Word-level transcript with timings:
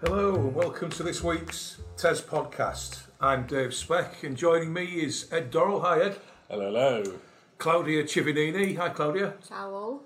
Hello 0.00 0.36
and 0.36 0.54
welcome 0.54 0.90
to 0.90 1.02
this 1.02 1.24
week's 1.24 1.78
TES 1.96 2.22
podcast. 2.22 3.00
I'm 3.20 3.48
Dave 3.48 3.74
Speck 3.74 4.22
and 4.22 4.36
joining 4.36 4.72
me 4.72 4.84
is 4.84 5.26
Ed 5.32 5.50
Dorrell. 5.50 5.82
Hi 5.82 6.00
Ed. 6.00 6.18
Hello, 6.48 6.66
hello. 6.66 7.18
Claudia 7.58 8.04
Civinini. 8.04 8.76
Hi 8.76 8.90
Claudia. 8.90 9.34
Ciao. 9.48 10.02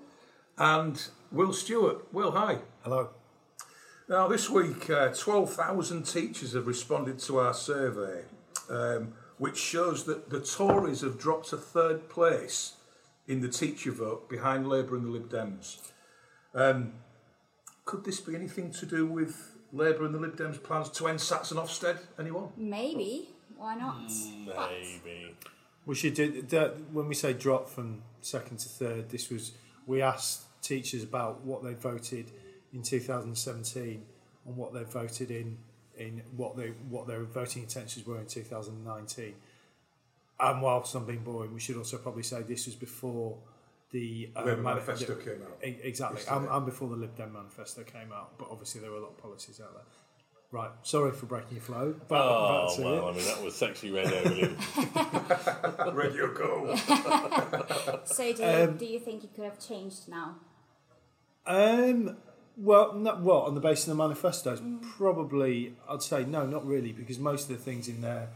And 0.57 0.99
Will 1.31 1.53
Stewart. 1.53 2.11
Will, 2.11 2.31
hi. 2.31 2.57
Hello. 2.81 3.11
Now 4.09 4.27
this 4.27 4.49
week, 4.49 4.89
uh, 4.89 5.09
12,000 5.09 6.07
teachers 6.07 6.53
have 6.53 6.65
responded 6.65 7.19
to 7.19 7.37
our 7.37 7.53
survey, 7.53 8.23
um, 8.71 9.13
which 9.37 9.59
shows 9.59 10.05
that 10.05 10.31
the 10.31 10.39
Tories 10.39 11.01
have 11.01 11.19
dropped 11.19 11.49
to 11.49 11.57
third 11.57 12.09
place 12.09 12.77
in 13.27 13.41
the 13.41 13.47
teacher 13.47 13.91
vote 13.91 14.27
behind 14.27 14.67
Labour 14.67 14.95
and 14.95 15.05
the 15.05 15.09
Lib 15.09 15.29
Dems. 15.29 15.77
Um, 16.55 16.93
could 17.85 18.05
this 18.05 18.19
be 18.19 18.33
anything 18.33 18.71
to 18.71 18.87
do 18.87 19.05
with 19.05 19.52
Labour 19.73 20.05
and 20.05 20.13
the 20.13 20.19
Lib 20.19 20.37
Dems' 20.37 20.61
plans 20.61 20.89
to 20.91 21.07
end 21.07 21.19
Sats 21.19 21.51
and 21.51 21.59
Ofsted? 21.59 21.97
Anyone? 22.19 22.49
Maybe. 22.55 23.29
Why 23.57 23.75
not? 23.75 24.07
Mm, 24.07 24.45
maybe. 24.45 25.35
We 25.85 25.95
should 25.95 26.13
do 26.13 26.41
that 26.43 26.91
when 26.91 27.07
we 27.07 27.15
say 27.15 27.33
drop 27.33 27.67
from 27.67 28.03
second 28.21 28.59
to 28.59 28.69
third. 28.69 29.09
This 29.09 29.29
was 29.29 29.51
we 29.85 30.01
asked 30.01 30.43
teachers 30.61 31.03
about 31.03 31.41
what 31.41 31.63
they 31.63 31.73
voted 31.73 32.31
in 32.73 32.83
2017 32.83 34.05
and 34.45 34.57
what 34.57 34.73
they 34.73 34.83
voted 34.83 35.29
in 35.29 35.57
in 35.97 36.21
what 36.35 36.55
they 36.55 36.69
what 36.89 37.07
their 37.07 37.23
voting 37.23 37.63
intentions 37.63 38.05
were 38.05 38.19
in 38.19 38.27
2019. 38.27 39.33
And 40.39 40.61
whilst 40.61 40.95
I'm 40.95 41.05
being 41.05 41.23
boring, 41.23 41.53
we 41.53 41.59
should 41.59 41.77
also 41.77 41.97
probably 41.97 42.23
say 42.23 42.41
this 42.41 42.65
was 42.65 42.75
before 42.75 43.37
the 43.93 44.29
uh, 44.35 44.43
Labour 44.43 44.61
manifesto 44.61 45.13
the- 45.15 45.23
came 45.23 45.41
out. 45.43 45.57
E- 45.65 45.77
Exactly, 45.83 46.17
Yesterday. 46.17 46.37
and, 46.41 46.49
and 46.49 46.65
before 46.65 46.89
the 46.89 46.95
Lib 46.97 47.15
Dem 47.15 47.31
manifesto 47.31 47.83
came 47.83 48.11
out. 48.11 48.37
But 48.37 48.49
obviously 48.51 48.81
there 48.81 48.91
were 48.91 48.97
a 48.97 49.01
lot 49.01 49.11
of 49.11 49.17
policies 49.19 49.61
out 49.61 49.73
there. 49.73 49.83
Right, 50.51 50.69
sorry 50.83 51.11
for 51.11 51.25
breaking 51.25 51.53
your 51.53 51.61
flow. 51.61 51.93
Back, 51.93 52.09
Oh, 52.11 52.67
back 52.67 52.75
to 52.77 52.83
well, 52.83 53.07
I 53.07 53.11
mean, 53.13 53.25
that 53.25 53.41
was 53.43 53.55
sexy 53.55 53.89
red 53.89 54.11
Evelyn. 54.13 54.55
Radio 55.95 56.31
go. 56.33 56.75
so 58.05 58.33
do 58.33 58.43
you, 58.43 58.47
Um, 58.49 58.77
do 58.77 58.85
you 58.85 58.99
think 58.99 59.23
it 59.23 59.33
could 59.35 59.45
have 59.45 59.59
changed 59.59 60.07
now? 60.09 60.35
Um, 61.45 62.17
well, 62.55 62.93
no, 62.93 63.15
well, 63.21 63.39
on 63.41 63.55
the 63.55 63.61
basis 63.61 63.87
of 63.87 63.97
the 63.97 64.03
manifestos, 64.03 64.61
probably 64.97 65.75
I'd 65.89 66.03
say 66.03 66.23
no, 66.23 66.45
not 66.45 66.65
really, 66.65 66.91
because 66.91 67.19
most 67.19 67.49
of 67.49 67.57
the 67.57 67.63
things 67.63 67.87
in 67.87 68.01
there 68.01 68.29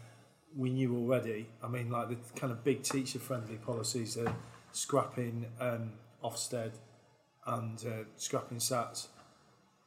we 0.56 0.70
knew 0.72 0.96
already. 0.96 1.48
I 1.64 1.68
mean, 1.68 1.90
like 1.92 2.10
the 2.10 2.18
kind 2.40 2.52
of 2.52 2.64
big 2.64 2.82
teacher-friendly 2.84 3.58
policies 3.58 4.18
are 4.18 4.36
scrapping 4.78 5.46
um, 5.60 5.92
Ofsted 6.24 6.72
and 7.46 7.78
uh, 7.86 8.04
scrapping 8.18 8.58
SATs. 8.60 9.08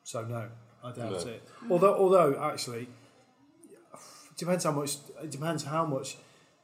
So 0.05 0.25
no, 0.25 0.49
I 0.83 0.93
doubt 0.93 1.11
No. 1.13 1.31
it. 1.33 1.43
Although, 1.71 1.95
although 1.95 2.41
actually, 2.43 2.89
it 3.95 4.37
depends 4.37 4.65
how 4.65 4.73
much. 4.73 4.97
It 5.23 5.31
depends 5.31 5.65
how 5.65 5.85
much 5.85 6.17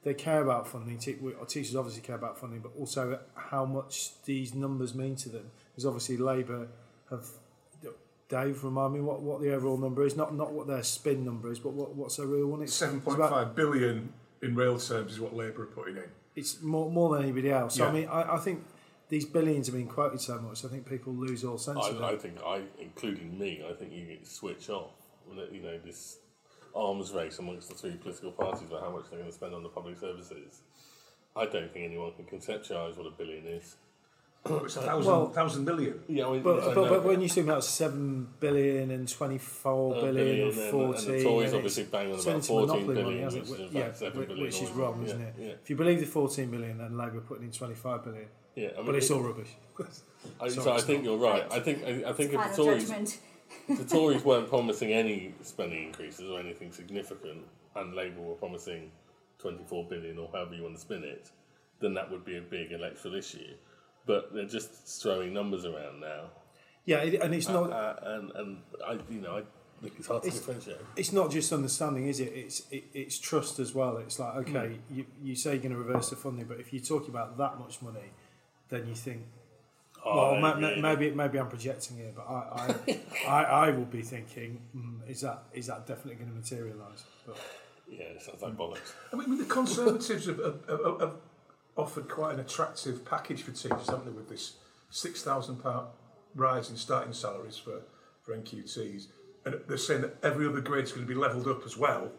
they 0.03 0.15
care 0.15 0.43
about 0.43 0.67
funding. 0.69 0.99
Te- 0.99 1.19
we- 1.21 1.35
or 1.35 1.47
teachers 1.47 1.77
obviously 1.77 2.03
care 2.03 2.17
about 2.17 2.39
funding, 2.39 2.61
but 2.61 2.73
also 2.79 3.19
how 3.35 3.65
much 3.65 4.11
these 4.25 4.55
numbers 4.55 4.95
mean 4.95 5.17
to 5.17 5.29
them. 5.29 5.51
Because 5.71 5.87
obviously 5.87 6.17
Labour 6.17 6.69
have. 7.11 7.27
Dave, 8.29 8.65
remind 8.65 8.93
me 8.93 9.01
what, 9.01 9.23
what 9.23 9.41
the 9.41 9.55
overall 9.55 9.77
number 9.79 10.05
is. 10.05 10.17
Not 10.17 10.35
not 10.35 10.51
what 10.53 10.67
their 10.67 10.83
spin 10.83 11.25
number 11.25 11.53
is, 11.53 11.61
but 11.61 11.73
what, 11.75 11.95
what's 11.95 12.17
their 12.17 12.27
real 12.27 12.49
one? 12.49 12.61
It's 12.63 12.75
Seven 12.75 12.97
it's 13.05 13.15
about- 13.15 13.31
five 13.31 13.55
billion 13.55 14.13
in 14.43 14.57
real 14.57 14.79
terms 14.81 15.13
is 15.13 15.21
what 15.21 15.33
Labour 15.37 15.63
are 15.63 15.67
putting 15.67 15.97
in. 15.97 16.11
It's 16.37 16.63
more 16.63 16.91
more 16.91 17.15
than 17.15 17.25
anybody 17.25 17.51
else. 17.51 17.75
So, 17.75 17.85
Yeah. 17.85 17.91
I 17.91 17.93
mean, 17.93 18.09
I, 18.09 18.35
I 18.35 18.39
think 18.39 18.65
these 19.09 19.25
billions 19.25 19.67
have 19.67 19.75
been 19.77 19.89
quoted 19.89 20.21
so 20.21 20.39
much. 20.39 20.65
I 20.65 20.69
think 20.69 20.89
people 20.89 21.13
lose 21.13 21.45
all 21.45 21.59
sense 21.59 21.79
of 21.87 21.97
it. 21.97 22.03
I, 22.03 22.13
I 22.13 22.17
think, 22.17 22.39
I, 22.45 22.63
including 22.79 23.39
me, 23.39 23.65
I 23.69 23.73
think 23.73 23.93
you 23.93 24.19
switch 24.23 24.69
off. 24.69 24.91
You 25.51 25.63
know, 25.63 25.79
this 25.85 26.19
arms 26.75 27.13
race 27.13 27.39
amongst 27.39 27.69
the 27.69 27.75
three 27.75 27.97
political 27.97 28.31
parties 28.31 28.69
about 28.69 28.83
how 28.83 28.91
much 28.91 29.05
they're 29.11 29.19
going 29.19 29.31
to 29.31 29.35
spend 29.35 29.55
on 29.55 29.63
the 29.63 29.69
public 29.69 29.99
services. 29.99 30.61
I 31.35 31.47
don't 31.47 31.73
think 31.73 31.85
anyone 31.85 32.13
can 32.13 32.25
conceptualise 32.27 32.97
what 32.97 33.07
a 33.07 33.11
billion 33.11 33.47
is. 33.47 33.77
It's 34.65 34.77
a 34.77 34.81
thousand, 34.83 35.11
Well- 35.13 35.29
thousand 35.31 35.65
million. 35.65 36.01
Yeah, 36.09 36.27
I 36.27 36.33
mean, 36.33 36.43
But, 36.43 36.75
but, 36.75 36.89
but 36.89 37.05
when 37.05 37.21
you 37.21 37.29
talk 37.29 37.45
about 37.45 37.65
seven 37.65 38.29
billion 38.41 38.91
and 38.91 39.09
twenty 39.09 39.39
four 39.39 39.97
a 39.97 40.01
billion 40.03 40.49
and 40.49 40.59
and- 40.59 40.71
fourteen, 40.71 41.11
and 41.11 41.21
the 41.21 41.25
Tories 41.25 41.49
and 41.49 41.57
obviously 41.57 41.83
it's 41.85 41.93
bang 41.93 42.13
on 42.13 42.21
about 42.21 42.35
into 42.35 42.47
14 42.49 42.67
monopoly 42.87 43.03
money, 43.03 43.21
hasn't 43.21 43.49
which 43.49 43.61
it? 43.61 43.63
is 43.65 43.71
in 43.71 43.77
yeah, 43.77 43.85
fact 43.85 43.99
7 43.99 44.19
which, 44.19 44.29
billion 44.29 44.45
which 44.47 44.63
is 44.63 44.71
wrong, 44.71 44.99
yeah, 45.01 45.07
isn't 45.07 45.21
it? 45.21 45.35
yeah. 45.39 45.47
If 45.63 45.71
you 45.71 45.77
believe 45.77 46.01
the 46.01 46.07
fourteen 46.07 46.51
billion, 46.51 46.79
then 46.79 46.97
Labour 46.97 47.21
putting 47.21 47.45
in 47.45 47.53
twenty 47.53 47.75
five 47.75 48.05
billion, 48.05 48.27
yeah, 48.55 48.69
I 48.75 48.77
mean, 48.79 48.87
but 48.87 48.95
it's 48.97 49.11
all 49.11 49.21
rubbish. 49.23 49.51
I, 50.41 50.49
Sorry, 50.49 50.65
so 50.65 50.73
I 50.73 50.81
think 50.81 51.05
not. 51.05 51.11
you're 51.11 51.19
right. 51.19 51.47
I 51.51 51.61
think 51.61 51.85
I, 51.85 52.11
I 52.11 52.13
think 52.13 52.33
if 52.33 52.57
the 52.57 52.63
Tories 52.63 53.19
the 53.69 53.85
Tories 53.85 54.25
weren't 54.29 54.49
promising 54.49 54.93
any 54.93 55.35
spending 55.43 55.89
increases 55.89 56.29
or 56.31 56.41
anything 56.41 56.73
significant, 56.73 57.45
and 57.75 57.95
Labour 57.95 58.21
were 58.23 58.35
promising 58.35 58.91
24 59.39 59.85
billion 59.89 60.19
or 60.19 60.29
however 60.33 60.55
you 60.55 60.63
want 60.63 60.75
to 60.75 60.81
spin 60.81 61.05
it, 61.05 61.31
then 61.81 61.95
that 61.95 62.11
would 62.11 62.25
be 62.25 62.37
a 62.39 62.41
big 62.41 62.73
electoral 62.73 63.15
issue. 63.15 63.55
But 64.07 64.33
they're 64.33 64.45
just 64.47 64.71
throwing 65.03 65.33
numbers 65.35 65.65
around 65.65 66.01
now, 66.01 66.31
Yeah, 66.85 66.99
it, 66.99 67.21
and 67.21 67.35
it's 67.35 67.49
not. 67.49 67.71
uh, 67.73 67.95
and 68.03 68.31
and 68.33 68.59
I 68.87 68.93
you 69.11 69.21
know 69.21 69.39
I 69.39 69.43
think 69.83 69.95
it's 69.99 70.07
hard 70.09 70.23
to 70.23 70.29
It's- 70.29 70.41
differentiate. 70.41 70.79
it's 70.97 71.13
not 71.13 71.31
just 71.31 71.53
understanding, 71.53 72.07
is 72.07 72.21
it? 72.21 72.33
It's 72.33 72.63
it, 72.71 72.85
it's 72.95 73.19
trust 73.19 73.59
as 73.59 73.75
well. 73.75 73.97
It's 73.99 74.19
like 74.19 74.35
okay, 74.43 74.69
Hmm. 74.89 74.97
you, 74.97 75.07
you 75.23 75.35
say 75.35 75.51
you're 75.55 75.59
going 75.63 75.73
to 75.73 75.79
reverse 75.79 76.11
the 76.11 76.17
funding, 76.17 76.47
but 76.47 76.61
if 76.61 76.73
you're 76.73 76.83
talking 76.95 77.11
about 77.11 77.37
that 77.39 77.59
much 77.59 77.83
money, 77.83 78.09
then 78.69 78.87
you 78.87 78.95
think, 78.95 79.23
Oh, 80.05 80.33
well, 80.33 80.41
ma- 80.41 80.55
ma- 80.55 80.69
really? 80.69 80.81
maybe 80.81 81.11
maybe 81.11 81.39
I'm 81.41 81.49
projecting 81.49 81.97
here, 81.97 82.13
but 82.15 82.27
I 82.31 82.41
I, 82.63 83.01
I, 83.39 83.43
I 83.67 83.71
will 83.71 83.87
be 83.99 84.03
thinking, 84.03 84.61
mm, 84.77 85.11
is 85.11 85.21
that 85.23 85.43
is 85.53 85.67
that 85.67 85.85
definitely 85.87 86.15
going 86.15 86.31
to 86.31 86.37
materialise? 86.37 87.03
But 87.27 87.37
Yeah, 87.91 88.15
it 88.15 88.23
sounds 88.23 88.41
like 88.43 88.57
bollocks. 88.57 88.93
I 89.13 89.17
mean, 89.17 89.37
the 89.37 89.45
Conservatives 89.47 90.27
have, 90.27 90.39
have, 90.39 90.67
have, 90.69 91.01
have 91.01 91.13
offered 91.77 92.09
quite 92.09 92.35
an 92.35 92.41
attractive 92.41 93.05
package 93.05 93.43
for 93.43 93.51
teachers, 93.53 93.89
haven't 93.89 94.07
they, 94.07 94.11
with 94.13 94.29
this 94.29 94.55
£6,000 94.93 95.85
rise 96.35 96.71
in 96.71 96.77
starting 96.77 97.13
salaries 97.13 97.57
for, 97.57 97.83
for 98.23 98.37
NQTs. 98.37 99.07
And 99.45 99.61
they're 99.69 99.77
saying 99.77 100.01
that 100.03 100.17
every 100.23 100.47
other 100.49 100.61
grade's 100.61 100.91
going 100.93 101.07
to 101.07 101.09
be 101.13 101.19
levelled 101.19 101.47
up 101.47 101.65
as 101.65 101.77
well, 101.77 102.11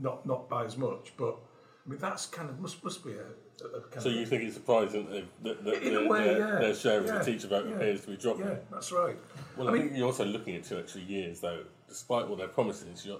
not 0.00 0.24
not 0.24 0.48
by 0.48 0.64
as 0.64 0.76
much. 0.76 1.12
But, 1.16 1.36
I 1.84 1.90
mean, 1.90 1.98
that's 1.98 2.26
kind 2.26 2.48
of, 2.48 2.60
must, 2.60 2.84
must 2.84 3.04
be 3.04 3.12
a, 3.12 3.66
a, 3.66 3.80
kind 3.80 4.02
So 4.02 4.08
of... 4.08 4.14
you 4.14 4.26
think 4.26 4.44
it's 4.44 4.54
surprising 4.54 5.08
that, 5.10 5.24
that, 5.42 5.64
that 5.64 5.82
In 5.82 5.94
their, 5.94 6.08
way, 6.08 6.24
their, 6.24 6.38
yeah. 6.38 6.58
their 6.60 6.74
share 6.74 7.00
of 7.00 7.06
Yeah, 7.06 7.18
the 7.18 7.24
teacher 7.24 7.48
vote 7.48 7.66
yeah. 7.68 7.74
appears 7.74 8.02
to 8.02 8.08
be 8.08 8.16
dropping? 8.16 8.46
Yeah, 8.46 8.54
that's 8.70 8.92
right. 8.92 9.16
Well, 9.56 9.66
I 9.66 9.70
I, 9.70 9.74
mean- 9.74 9.82
think 9.88 9.96
you're 9.96 10.06
also 10.06 10.24
looking 10.24 10.54
at 10.56 10.64
two 10.64 10.78
extra 10.78 11.00
years, 11.00 11.40
though. 11.40 11.64
Despite 11.88 12.28
what 12.28 12.38
their 12.38 12.48
promises, 12.48 13.04
your 13.06 13.18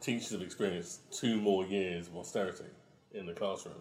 teachers 0.00 0.30
have 0.32 0.42
experienced 0.42 1.10
two 1.12 1.40
more 1.40 1.64
years 1.66 2.08
of 2.08 2.16
austerity 2.16 2.64
in 3.14 3.24
the 3.26 3.32
classroom. 3.32 3.76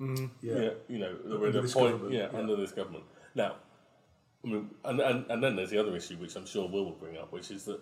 Mm-hmm. 0.00 0.26
Yeah. 0.42 0.70
you 0.88 0.98
know, 0.98 1.16
we're 1.24 1.34
Under 1.36 1.48
at 1.48 1.54
a 1.56 1.60
this 1.62 1.74
point, 1.74 1.92
government, 1.92 2.14
yeah, 2.14 2.28
yeah. 2.32 2.38
under 2.38 2.56
this 2.56 2.72
government. 2.72 3.04
Now, 3.34 3.56
I 4.44 4.48
mean, 4.48 4.70
and, 4.84 5.00
and 5.00 5.30
and 5.30 5.42
then 5.42 5.56
there's 5.56 5.70
the 5.70 5.78
other 5.78 5.96
issue, 5.96 6.16
which 6.16 6.36
I'm 6.36 6.46
sure 6.46 6.68
Will 6.68 6.84
will 6.84 6.92
bring 6.92 7.16
up, 7.16 7.32
which 7.32 7.50
is 7.50 7.64
that 7.64 7.80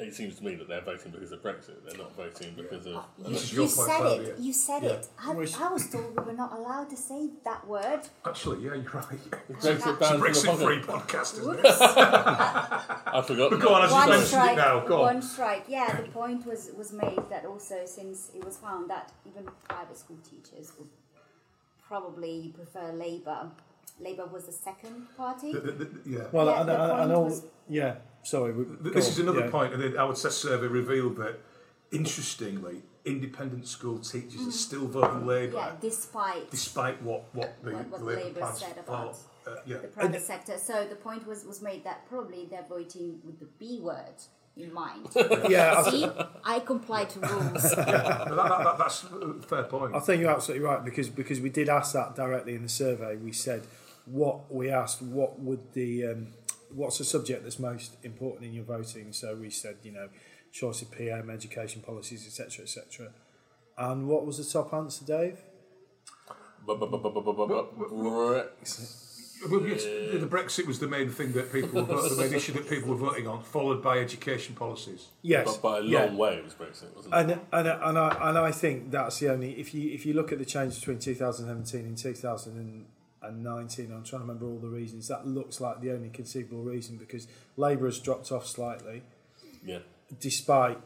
it 0.00 0.14
seems 0.14 0.36
to 0.36 0.44
me 0.44 0.54
that 0.54 0.68
they're 0.68 0.80
voting 0.80 1.10
because 1.10 1.32
of 1.32 1.42
Brexit. 1.42 1.84
They're 1.84 1.98
not 1.98 2.14
voting 2.14 2.54
because 2.56 2.86
of. 2.86 2.96
Uh, 2.96 3.02
you, 3.18 3.24
This 3.30 3.42
is 3.44 3.52
you 3.52 3.58
your 3.62 3.68
point, 3.68 3.88
said 3.88 3.96
Claudia. 3.96 4.28
it. 4.28 4.38
You 4.38 4.52
said 4.52 4.84
it. 4.84 5.08
I, 5.18 5.32
was 5.32 5.52
told 5.90 6.16
we 6.16 6.22
were 6.24 6.32
not 6.34 6.52
allowed 6.52 6.90
to 6.90 6.96
say 6.96 7.30
that 7.44 7.66
word. 7.66 8.00
Actually, 8.24 8.64
yeah, 8.64 8.74
you're 8.74 8.92
right. 8.92 9.30
Brexit 9.50 9.74
It's 9.76 9.86
a 9.86 9.92
bans 9.94 10.22
Brexit-free 10.22 10.80
podcast, 10.82 11.40
isn't 11.40 11.58
it? 11.58 11.64
I 11.66 13.22
forgot. 13.26 13.50
But 13.50 13.60
go 13.60 13.74
on, 13.74 13.84
as 13.84 13.90
you 13.90 13.96
one 13.96 14.08
mentioned 14.08 14.24
it 14.24 14.26
strike. 14.28 14.56
now, 14.56 14.80
go 14.86 14.96
on. 14.98 15.14
One 15.14 15.22
strike. 15.22 15.64
Yeah, 15.68 16.00
the 16.00 16.08
point 16.08 16.46
was 16.46 16.70
was 16.76 16.92
made 16.92 17.18
that 17.30 17.44
also 17.44 17.84
since 17.84 18.30
it 18.36 18.44
was 18.44 18.56
found 18.56 18.88
that 18.90 19.10
even 19.26 19.48
private 19.68 19.96
school 19.96 20.18
teachers 20.18 20.72
would 20.78 20.88
probably 21.88 22.52
prefer 22.54 22.92
Labour. 22.92 23.50
Labour 24.00 24.26
was 24.26 24.44
the 24.44 24.52
second 24.52 25.06
party. 25.16 25.52
The- 25.52 25.60
the- 25.60 25.72
the- 25.72 26.00
yeah. 26.10 26.24
well, 26.30 26.46
Yeah, 26.46 26.60
and, 26.60 26.68
the 26.68 26.74
and, 26.74 26.82
and 26.92 27.00
point 27.00 27.12
all, 27.12 27.24
was- 27.24 27.42
yeah. 27.68 27.96
Sorry, 28.22 28.52
we, 28.52 28.64
Th- 28.64 28.78
go 28.82 28.90
This 28.90 29.06
on, 29.06 29.12
is 29.12 29.18
another 29.20 29.40
yeah. 29.46 29.50
point, 29.50 29.72
and 29.74 29.82
the 29.82 29.96
Howard 29.98 30.16
Test 30.16 30.38
survey 30.42 30.66
revealed 30.66 31.16
that, 31.16 31.40
interestingly, 31.90 32.82
independent 33.04 33.66
school 33.66 33.98
teachers 33.98 34.46
are 34.46 34.50
still 34.52 34.86
voting 34.86 35.26
Labour, 35.26 35.56
yeah, 35.56 35.72
despite 35.80 36.50
despite 36.50 37.00
what, 37.02 37.24
what 37.34 37.54
the, 37.64 37.72
What- 37.72 37.88
what 37.88 38.02
Labour 38.02 38.24
Labour 38.24 38.52
said 38.54 38.76
about 38.78 39.16
Uh, 39.46 39.56
yeah. 39.64 39.78
the 39.78 39.88
private 39.88 40.20
sector. 40.20 40.58
So 40.58 40.86
the 40.86 40.96
point 40.96 41.26
was, 41.26 41.44
was 41.46 41.62
made 41.62 41.82
that 41.84 42.06
probably 42.06 42.46
they're 42.50 42.66
voting 42.68 43.20
with 43.24 43.38
the 43.40 43.46
B 43.58 43.80
word 43.80 44.18
in 44.58 44.72
mind. 44.72 45.08
Yeah, 45.48 45.82
I, 45.86 45.90
See, 45.90 46.06
I 46.44 46.60
comply 46.60 47.04
to 47.04 47.20
rules. 47.20 47.76
No, 47.76 47.84
that, 47.84 48.26
that, 48.26 48.64
that, 48.64 48.78
that's 48.78 49.04
a 49.04 49.34
fair 49.42 49.64
point. 49.64 49.94
I 49.94 50.00
think 50.00 50.20
you're 50.20 50.30
absolutely 50.30 50.66
right 50.66 50.84
because 50.84 51.08
because 51.08 51.40
we 51.40 51.50
did 51.50 51.68
ask 51.68 51.92
that 51.94 52.16
directly 52.16 52.54
in 52.54 52.62
the 52.62 52.68
survey. 52.68 53.16
We 53.16 53.32
said 53.32 53.62
what 54.06 54.52
we 54.52 54.70
asked 54.70 55.02
what 55.02 55.38
would 55.40 55.72
the 55.72 56.06
um, 56.06 56.28
what's 56.74 56.98
the 56.98 57.04
subject 57.04 57.44
that's 57.44 57.58
most 57.58 57.96
important 58.02 58.46
in 58.46 58.52
your 58.52 58.64
voting. 58.64 59.12
So 59.12 59.36
we 59.36 59.50
said 59.50 59.76
you 59.82 59.92
know 59.92 60.08
choice 60.52 60.82
of 60.82 60.90
PM, 60.90 61.30
education 61.30 61.82
policies, 61.82 62.26
etc., 62.26 62.64
etc. 62.64 63.12
And 63.76 64.08
what 64.08 64.26
was 64.26 64.38
the 64.38 64.44
top 64.44 64.74
answer, 64.74 65.04
Dave? 65.04 65.38
Brexit. 66.66 69.07
Well, 69.48 69.64
it's- 69.66 69.84
the 69.84 70.22
uh, 70.22 70.26
Brexit 70.26 70.66
was 70.66 70.78
the 70.78 70.88
main 70.88 71.10
thing 71.10 71.32
that 71.32 71.52
people, 71.52 71.84
were, 71.84 72.08
the 72.08 72.16
main 72.16 72.32
issue 72.34 72.52
that 72.54 72.68
people 72.68 72.88
were 72.90 72.96
voting 72.96 73.26
on, 73.26 73.42
followed 73.42 73.82
by 73.82 73.98
education 73.98 74.54
policies. 74.54 75.08
Yes, 75.22 75.56
But 75.56 75.62
by 75.62 75.78
a 75.78 75.80
long 75.80 75.90
yeah. 75.90 76.14
way, 76.14 76.34
it 76.36 76.44
was 76.44 76.54
Brexit, 76.54 76.94
wasn't 76.96 77.14
it? 77.14 77.16
And 77.16 77.30
and 77.52 77.68
and 77.68 77.98
I 77.98 78.28
and 78.28 78.38
I 78.38 78.50
think 78.50 78.90
that's 78.90 79.18
the 79.20 79.30
only 79.30 79.52
if 79.60 79.74
you 79.74 79.90
if 79.92 80.04
you 80.06 80.14
look 80.14 80.32
at 80.32 80.38
the 80.38 80.44
change 80.44 80.78
between 80.78 80.98
2017 80.98 81.80
and 81.86 81.96
2019, 81.96 83.92
I'm 83.92 84.04
trying 84.04 84.04
to 84.04 84.18
remember 84.18 84.46
all 84.46 84.58
the 84.58 84.68
reasons. 84.68 85.08
That 85.08 85.26
looks 85.26 85.60
like 85.60 85.80
the 85.80 85.92
only 85.92 86.08
conceivable 86.08 86.62
reason 86.62 86.96
because 86.96 87.28
Labour 87.56 87.86
has 87.86 87.98
dropped 88.00 88.32
off 88.32 88.46
slightly, 88.46 89.02
yeah. 89.64 89.78
despite 90.20 90.78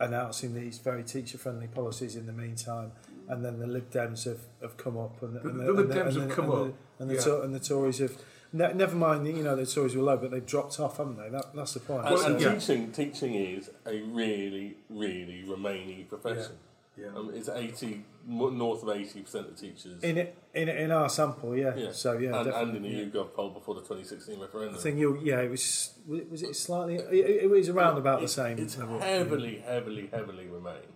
announcing 0.00 0.54
these 0.54 0.78
very 0.78 1.02
teacher-friendly 1.04 1.68
policies 1.68 2.16
in 2.16 2.26
the 2.26 2.32
meantime. 2.32 2.92
And 3.28 3.44
then 3.44 3.58
the 3.58 3.66
Lib 3.66 3.90
Dems 3.90 4.24
have, 4.24 4.40
have 4.62 4.76
come 4.76 4.96
up, 4.98 5.22
and 5.22 5.36
the, 5.36 5.40
The- 5.40 5.48
and 5.48 5.60
the 5.60 5.68
and 5.68 5.76
Lib 5.76 5.90
Dems 5.90 6.14
and 6.14 6.20
have 6.22 6.30
come 6.30 6.44
and 6.50 6.52
the- 6.54 6.64
up, 6.70 6.74
and 6.98 7.10
the, 7.10 7.14
yeah. 7.14 7.20
to- 7.20 7.42
and 7.42 7.54
the 7.54 7.60
Tories 7.60 7.98
have. 7.98 8.12
Ne- 8.52 8.72
never 8.74 8.96
mind, 8.96 9.26
you 9.28 9.44
know, 9.44 9.54
the 9.54 9.64
Tories 9.64 9.94
were 9.94 10.02
low, 10.02 10.16
but 10.16 10.32
they've 10.32 10.44
dropped 10.44 10.80
off, 10.80 10.96
haven't 10.96 11.16
they? 11.18 11.28
That, 11.28 11.54
that's 11.54 11.74
the 11.74 11.80
point. 11.80 12.04
And, 12.06 12.14
Well, 12.16 12.26
and 12.26 12.40
yeah. 12.40 12.54
teaching, 12.54 12.90
teaching 12.90 13.34
is 13.36 13.70
a 13.86 14.00
really, 14.02 14.76
really 14.88 15.44
remaining 15.44 16.06
profession. 16.06 16.54
Yeah. 16.96 17.06
Um, 17.16 17.30
it's 17.32 17.48
eighty 17.48 18.04
north 18.26 18.82
of 18.82 18.88
eighty 18.90 19.20
percent 19.22 19.46
of 19.46 19.56
teachers. 19.56 20.02
in 20.02 20.18
it, 20.18 20.36
in 20.52 20.68
in 20.68 20.90
our 20.90 21.08
sample, 21.08 21.56
yeah. 21.56 21.74
yeah. 21.76 21.92
So 21.92 22.18
yeah, 22.18 22.28
and, 22.30 22.36
and 22.36 22.44
definitely, 22.46 22.76
in 22.76 22.82
the 22.82 23.18
yeah. 23.18 23.22
YouGov 23.22 23.32
poll 23.34 23.50
before 23.50 23.76
the 23.76 23.80
twenty 23.82 24.04
sixteen 24.04 24.38
referendum. 24.40 24.74
I 24.74 24.78
think 24.78 24.98
you, 24.98 25.18
yeah, 25.22 25.40
it 25.40 25.50
was. 25.50 25.94
Was 26.06 26.42
it 26.42 26.54
slightly? 26.56 26.96
It, 26.96 27.44
it 27.44 27.50
was 27.50 27.68
around 27.70 27.96
about 27.96 28.20
the 28.20 28.28
same. 28.28 28.58
It's 28.58 28.76
level. 28.76 28.98
heavily, 28.98 29.62
heavily, 29.64 30.10
heavily 30.12 30.46
remain. 30.48 30.88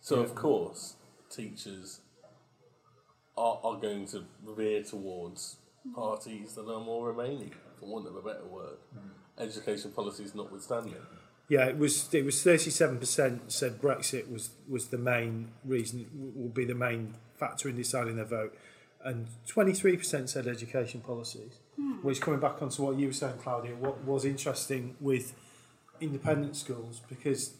So 0.00 0.16
of 0.20 0.34
course, 0.34 0.96
teachers 1.30 2.00
are, 3.36 3.60
are 3.62 3.76
going 3.76 4.06
to 4.08 4.24
veer 4.56 4.82
towards 4.82 5.56
parties 5.94 6.54
that 6.54 6.68
are 6.68 6.80
more 6.80 7.08
remaining, 7.08 7.52
for 7.78 7.86
want 7.86 8.06
of 8.06 8.16
a 8.16 8.22
better 8.22 8.44
word. 8.44 8.78
Mm. 8.96 9.10
Education 9.42 9.92
policies 9.92 10.34
notwithstanding. 10.34 10.96
Yeah, 11.48 11.66
it 11.66 11.78
was. 11.78 12.12
It 12.12 12.24
was 12.24 12.42
thirty-seven 12.42 12.98
percent 12.98 13.52
said 13.52 13.80
Brexit 13.80 14.30
was 14.30 14.50
was 14.68 14.88
the 14.88 14.98
main 14.98 15.52
reason. 15.64 16.06
Will 16.34 16.48
be 16.48 16.64
the 16.64 16.74
main 16.74 17.14
factor 17.38 17.68
in 17.68 17.76
deciding 17.76 18.16
their 18.16 18.24
vote, 18.24 18.54
and 19.02 19.28
twenty-three 19.46 19.96
percent 19.96 20.28
said 20.28 20.46
education 20.46 21.00
policies. 21.00 21.54
Hmm. 21.76 21.92
Which 22.02 22.20
coming 22.20 22.40
back 22.40 22.60
onto 22.60 22.82
what 22.82 22.98
you 22.98 23.06
were 23.06 23.12
saying, 23.12 23.38
Claudia, 23.42 23.76
what 23.76 24.04
was 24.04 24.24
interesting 24.24 24.96
with 25.00 25.34
independent 26.00 26.56
schools 26.56 27.00
because 27.08 27.54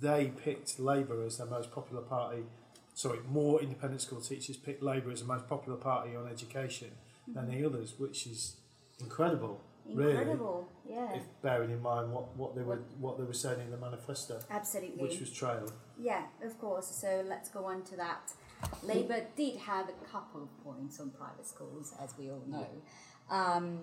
they 0.00 0.32
picked 0.44 0.78
Labour 0.78 1.24
as 1.24 1.38
their 1.38 1.46
most 1.46 1.72
popular 1.72 2.02
party. 2.02 2.42
Sorry, 2.94 3.18
more 3.28 3.60
independent 3.60 4.02
school 4.02 4.20
teachers 4.20 4.56
picked 4.56 4.82
Labour 4.82 5.10
as 5.10 5.20
the 5.20 5.26
most 5.26 5.48
popular 5.48 5.78
party 5.78 6.14
on 6.16 6.28
education 6.28 6.90
than 7.26 7.48
the 7.50 7.64
others, 7.64 7.94
which 7.98 8.26
is 8.26 8.56
incredible. 9.00 9.62
Really, 9.92 10.10
Incredible, 10.12 10.68
yeah. 10.88 11.14
if 11.14 11.22
bearing 11.42 11.70
in 11.70 11.80
mind 11.82 12.12
what, 12.12 12.36
what 12.36 12.54
they 12.54 12.62
were 12.62 12.78
what 13.00 13.18
they 13.18 13.24
were 13.24 13.32
saying 13.32 13.58
in 13.60 13.70
the 13.72 13.76
manifesto, 13.76 14.38
Absolutely. 14.48 15.02
which 15.02 15.18
was 15.18 15.30
trail. 15.32 15.68
Yeah, 15.98 16.22
of 16.44 16.58
course. 16.60 16.86
So 16.86 17.24
let's 17.26 17.48
go 17.48 17.64
on 17.64 17.82
to 17.84 17.96
that. 17.96 18.32
Labour 18.84 19.24
did 19.36 19.56
have 19.56 19.88
a 19.88 20.04
couple 20.06 20.42
of 20.42 20.64
points 20.64 21.00
on 21.00 21.10
private 21.10 21.46
schools, 21.46 21.92
as 22.00 22.14
we 22.18 22.30
all 22.30 22.42
know. 22.46 22.66
Um, 23.30 23.80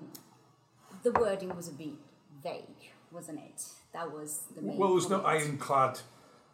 the 1.04 1.12
wording 1.12 1.54
was 1.56 1.68
a 1.68 1.74
bit 1.74 1.96
vague, 2.42 2.92
wasn't 3.12 3.40
it? 3.40 3.64
That 3.94 4.14
was 4.14 4.44
the 4.56 4.62
main. 4.62 4.78
Well, 4.78 4.92
there's 4.94 5.10
no 5.10 5.20
point. 5.20 5.42
ironclad 5.42 6.00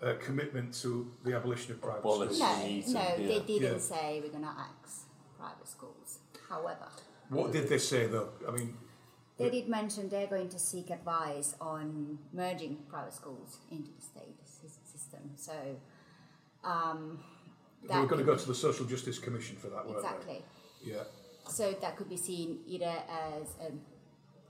uh, 0.03 0.15
commitment 0.19 0.73
to 0.81 1.11
the 1.23 1.35
abolition 1.35 1.71
of 1.73 1.81
private 1.81 1.99
Abolish. 1.99 2.35
schools. 2.37 2.59
No, 2.59 2.65
Eton, 2.67 2.93
no, 2.93 2.99
yeah. 2.99 3.15
they 3.27 3.39
didn't 3.39 3.73
Yeah. 3.73 3.77
say 3.79 4.21
we're 4.23 4.29
going 4.31 4.43
to 4.43 4.49
axe 4.57 5.03
private 5.37 5.67
schools. 5.67 6.19
However, 6.49 6.87
What 7.29 7.51
did 7.51 7.67
they 7.69 7.77
say 7.79 8.07
though? 8.07 8.29
I 8.47 8.51
mean, 8.51 8.77
they 9.37 9.49
did 9.49 9.67
mention 9.67 10.09
they're 10.09 10.27
going 10.27 10.49
to 10.49 10.59
seek 10.59 10.89
advice 10.91 11.55
on 11.59 12.19
merging 12.31 12.77
private 12.89 13.13
schools 13.13 13.57
into 13.71 13.89
the 13.91 14.01
state 14.01 14.37
sys- 14.45 14.85
system. 14.91 15.31
So, 15.35 15.53
um, 16.63 17.19
they 17.81 17.95
were 17.95 18.01
that 18.01 18.07
going 18.09 18.19
to 18.19 18.25
go 18.25 18.35
to 18.37 18.47
the 18.47 18.53
Social 18.55 18.85
Justice 18.85 19.17
Commission 19.19 19.55
for 19.57 19.67
that, 19.67 19.85
weren't 19.87 19.97
exactly. 20.05 20.43
they? 20.85 20.91
Yeah. 20.91 21.03
So 21.49 21.73
that 21.81 21.97
could 21.97 22.09
be 22.09 22.17
seen 22.17 22.59
either 22.67 22.93
as 23.09 23.55
a 23.59 23.71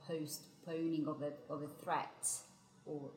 postponing 0.07 1.07
of 1.07 1.21
a 1.21 1.31
of 1.51 1.63
a 1.63 1.67
threat 1.83 2.27
or 2.85 3.09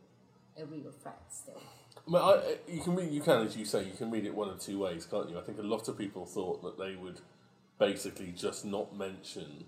a 0.58 0.64
real 0.64 0.90
threat 1.02 1.20
still. 1.30 1.60
Mean, 2.08 2.22
I, 2.22 2.56
you 2.68 2.80
can 2.80 2.94
read, 2.94 3.10
you 3.10 3.20
can, 3.20 3.46
as 3.46 3.56
you 3.56 3.64
say, 3.64 3.84
you 3.84 3.92
can 3.92 4.10
read 4.10 4.24
it 4.24 4.34
one 4.34 4.48
of 4.48 4.60
two 4.60 4.78
ways, 4.78 5.06
can't 5.06 5.28
you? 5.28 5.38
I 5.38 5.42
think 5.42 5.58
a 5.58 5.62
lot 5.62 5.88
of 5.88 5.98
people 5.98 6.24
thought 6.24 6.62
that 6.62 6.78
they 6.78 6.94
would 6.94 7.20
basically 7.80 8.32
just 8.32 8.64
not 8.64 8.96
mention 8.96 9.64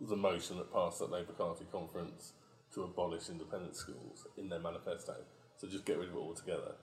the 0.00 0.16
motion 0.16 0.58
that 0.58 0.72
passed 0.72 1.02
at 1.02 1.10
Labour 1.10 1.32
Party 1.32 1.66
conference 1.72 2.32
to 2.72 2.84
abolish 2.84 3.28
independent 3.28 3.76
schools 3.76 4.26
in 4.36 4.48
their 4.48 4.60
manifesto. 4.60 5.16
So 5.56 5.66
just 5.66 5.84
get 5.84 5.98
rid 5.98 6.08
of 6.08 6.14
it 6.14 6.18
altogether. 6.18 6.74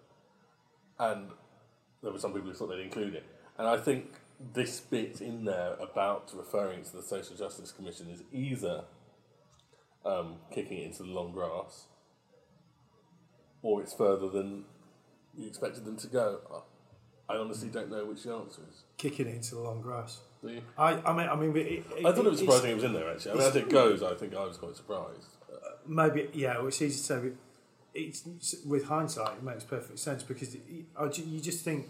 And 1.00 1.30
there 2.04 2.12
were 2.12 2.20
some 2.20 2.34
people 2.34 2.50
who 2.50 2.54
thought 2.54 2.68
they'd 2.68 2.82
include 2.82 3.16
it. 3.16 3.26
And 3.58 3.68
I 3.68 3.78
think 3.78 4.06
this 4.54 4.82
bit 4.82 5.22
in 5.22 5.46
there 5.46 5.76
about 5.80 6.32
referring 6.36 6.84
to 6.84 6.98
the 6.98 7.02
Social 7.02 7.36
Justice 7.36 7.72
Commission 7.72 8.10
is 8.10 8.22
either 8.32 8.84
um, 10.06 10.36
kicking 10.54 10.80
it 10.80 10.88
into 10.88 11.04
the 11.04 11.10
long 11.10 11.32
grass 11.32 11.86
or 13.68 13.82
it's 13.82 13.94
further 13.94 14.30
than 14.30 14.64
you 15.38 15.46
expected 15.48 15.84
them 15.84 15.98
to 15.98 16.08
go. 16.08 16.40
I 17.30 17.36
honestly 17.36 17.68
don't 17.68 17.92
know 17.92 18.06
which 18.06 18.24
the 18.24 18.34
answer 18.34 18.62
is. 18.72 18.84
Kicking 18.98 19.28
it 19.28 19.36
into 19.36 19.56
the 19.56 19.62
long 19.62 19.82
grass. 19.82 20.22
Do 20.42 20.50
you? 20.50 20.62
I, 20.78 20.94
I 20.94 21.12
mean, 21.18 21.28
I 21.28 21.36
mean, 21.36 21.56
it, 21.58 21.68
it, 21.98 22.06
I 22.06 22.14
thought 22.14 22.26
it 22.26 22.30
was 22.30 22.40
surprising 22.40 22.72
it 22.72 22.76
was 22.76 22.86
in 22.86 22.94
there 22.94 23.12
actually. 23.12 23.32
I 23.32 23.34
mean, 23.36 23.44
as 23.44 23.56
it 23.58 23.70
goes, 23.70 24.02
I 24.02 24.14
think 24.14 24.34
I 24.36 24.46
was 24.46 24.56
quite 24.58 24.78
surprised. 24.78 25.28
Maybe, 25.86 26.30
yeah. 26.34 26.58
Well, 26.58 26.68
it's 26.68 26.82
easy 26.82 26.98
to 26.98 27.04
say. 27.04 27.20
But 27.20 27.34
it's 27.94 28.56
with 28.66 28.86
hindsight, 28.86 29.38
it 29.38 29.44
makes 29.44 29.66
perfect 29.66 30.00
sense 30.00 30.24
because 30.24 30.56
it, 30.56 30.62
you 31.18 31.42
just 31.42 31.66
think 31.66 31.88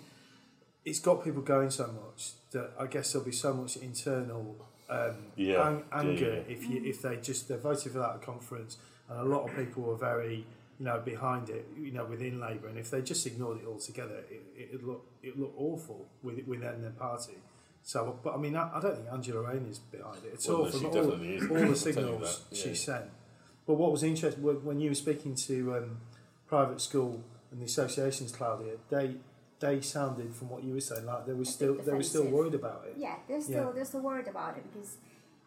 it's 0.84 1.00
got 1.00 1.24
people 1.24 1.42
going 1.44 1.70
so 1.70 1.88
much 1.88 2.32
that 2.52 2.72
I 2.80 2.88
guess 2.88 3.12
there'll 3.12 3.26
be 3.26 3.32
so 3.32 3.54
much 3.54 3.78
internal 3.78 4.56
um, 4.90 5.16
Yeah, 5.36 5.68
ang- 5.68 5.84
yeah, 5.92 6.00
anger 6.00 6.44
yeah. 6.48 6.54
if 6.56 6.68
you 6.68 6.84
if 6.84 7.02
they 7.04 7.18
just 7.18 7.48
they 7.50 7.58
voted 7.58 7.92
for 7.92 8.00
that 8.00 8.16
at 8.16 8.22
conference, 8.24 8.78
and 9.10 9.20
a 9.20 9.26
lot 9.26 9.48
of 9.48 9.56
people 9.56 9.84
were 9.84 9.98
very 9.98 10.46
you 10.80 10.86
know 10.86 11.00
behind 11.04 11.50
it, 11.50 11.68
you 11.78 11.92
know, 11.92 12.06
within 12.06 12.40
Labour, 12.40 12.68
and 12.68 12.78
if 12.78 12.92
they 12.92 13.02
just 13.02 13.26
ignored 13.26 13.60
it 13.62 13.68
altogether, 13.68 14.24
it 14.30 14.42
it'd 14.70 14.84
look 14.84 15.06
it 15.24 15.40
look 15.40 15.54
awful 15.58 16.08
with 16.24 16.46
within 16.48 16.82
their 16.82 16.92
party. 16.92 17.34
So, 17.84 18.20
but 18.24 18.34
I 18.34 18.38
mean, 18.38 18.56
I, 18.56 18.70
I 18.78 18.82
don't 18.82 18.96
think 18.96 19.08
Angela 19.12 19.42
Rayner 19.48 19.70
is 19.70 19.80
behind 19.80 20.18
it 20.26 20.34
at 20.34 20.46
Well, 20.50 20.58
all. 20.58 20.66
no, 20.66 20.72
from 20.72 20.80
she 20.82 20.86
all, 20.88 20.92
definitely 20.94 21.40
all 21.40 21.70
the 21.70 21.76
signals 21.88 22.42
that, 22.50 22.58
she 22.58 22.70
yeah. 22.70 22.76
sent. 22.76 23.06
But 23.66 23.76
what 23.76 23.92
was 23.92 24.04
interesting 24.04 24.44
when 24.44 24.64
when 24.64 24.80
you 24.80 24.90
were 24.90 24.96
speaking 24.96 25.36
to 25.36 25.78
um, 25.78 25.98
private 26.48 26.81
school 26.81 27.24
and 27.52 27.62
the 27.62 27.66
associations, 27.66 28.31
Claudia, 28.31 28.74
they 28.90 29.16
they 29.60 29.81
sounded 29.81 30.36
from 30.36 30.50
what 30.50 30.64
you 30.64 30.74
were 30.74 30.81
saying 30.81 31.06
like 31.06 31.26
they 31.26 31.34
were 31.34 31.46
still 31.46 31.76
they 31.76 31.94
were 31.94 32.04
still 32.04 32.26
worried 32.26 32.54
about 32.54 32.84
it. 32.88 32.96
Yeah, 32.98 33.16
they're 33.28 33.38
Yeah. 33.38 33.44
still 33.44 33.72
they're 33.74 33.86
still 33.86 34.02
worried 34.02 34.28
about 34.28 34.57
it 34.57 34.64
because 34.72 34.98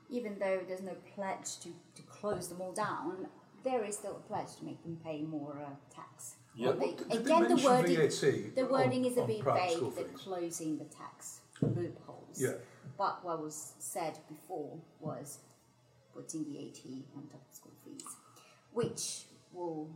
even 0.09 0.39
though 0.41 0.61
there's 0.67 0.83
no 0.83 0.97
pledge 1.15 1.59
to, 1.61 1.69
to 1.95 2.03
close 2.03 2.49
them 2.49 2.61
all 2.61 2.73
down, 2.73 3.29
there 3.64 3.85
is 3.85 3.97
still 3.97 4.17
a 4.17 4.29
pledge 4.29 4.57
to 4.59 4.64
make 4.64 4.83
them 4.83 4.99
pay 5.05 5.23
more 5.23 5.57
uh, 5.64 5.71
tax. 5.95 6.37
Yeah. 6.55 6.73
They- 6.73 6.93
Did 6.95 7.09
they 7.11 7.17
again, 7.19 7.49
the 7.49 7.62
wording 7.64 7.97
VAT 7.97 8.55
the 8.55 8.62
on- 8.64 8.71
wording 8.71 9.05
is 9.05 9.17
a 9.17 9.23
bit 9.25 9.43
vague. 9.45 9.45
That 9.45 10.09
fees? 10.11 10.21
closing 10.21 10.79
the 10.79 10.85
tax 10.85 11.40
loopholes. 11.61 12.37
Yeah. 12.40 12.52
But 12.99 13.25
what 13.25 13.43
was 13.43 13.73
said 13.79 14.19
before 14.29 14.79
was 15.00 15.38
putting 16.14 16.45
VAT 16.45 16.81
on 17.17 17.23
top 17.29 17.40
of 17.49 17.55
school 17.55 17.73
fees, 17.85 18.05
which 18.73 19.25
will 19.52 19.88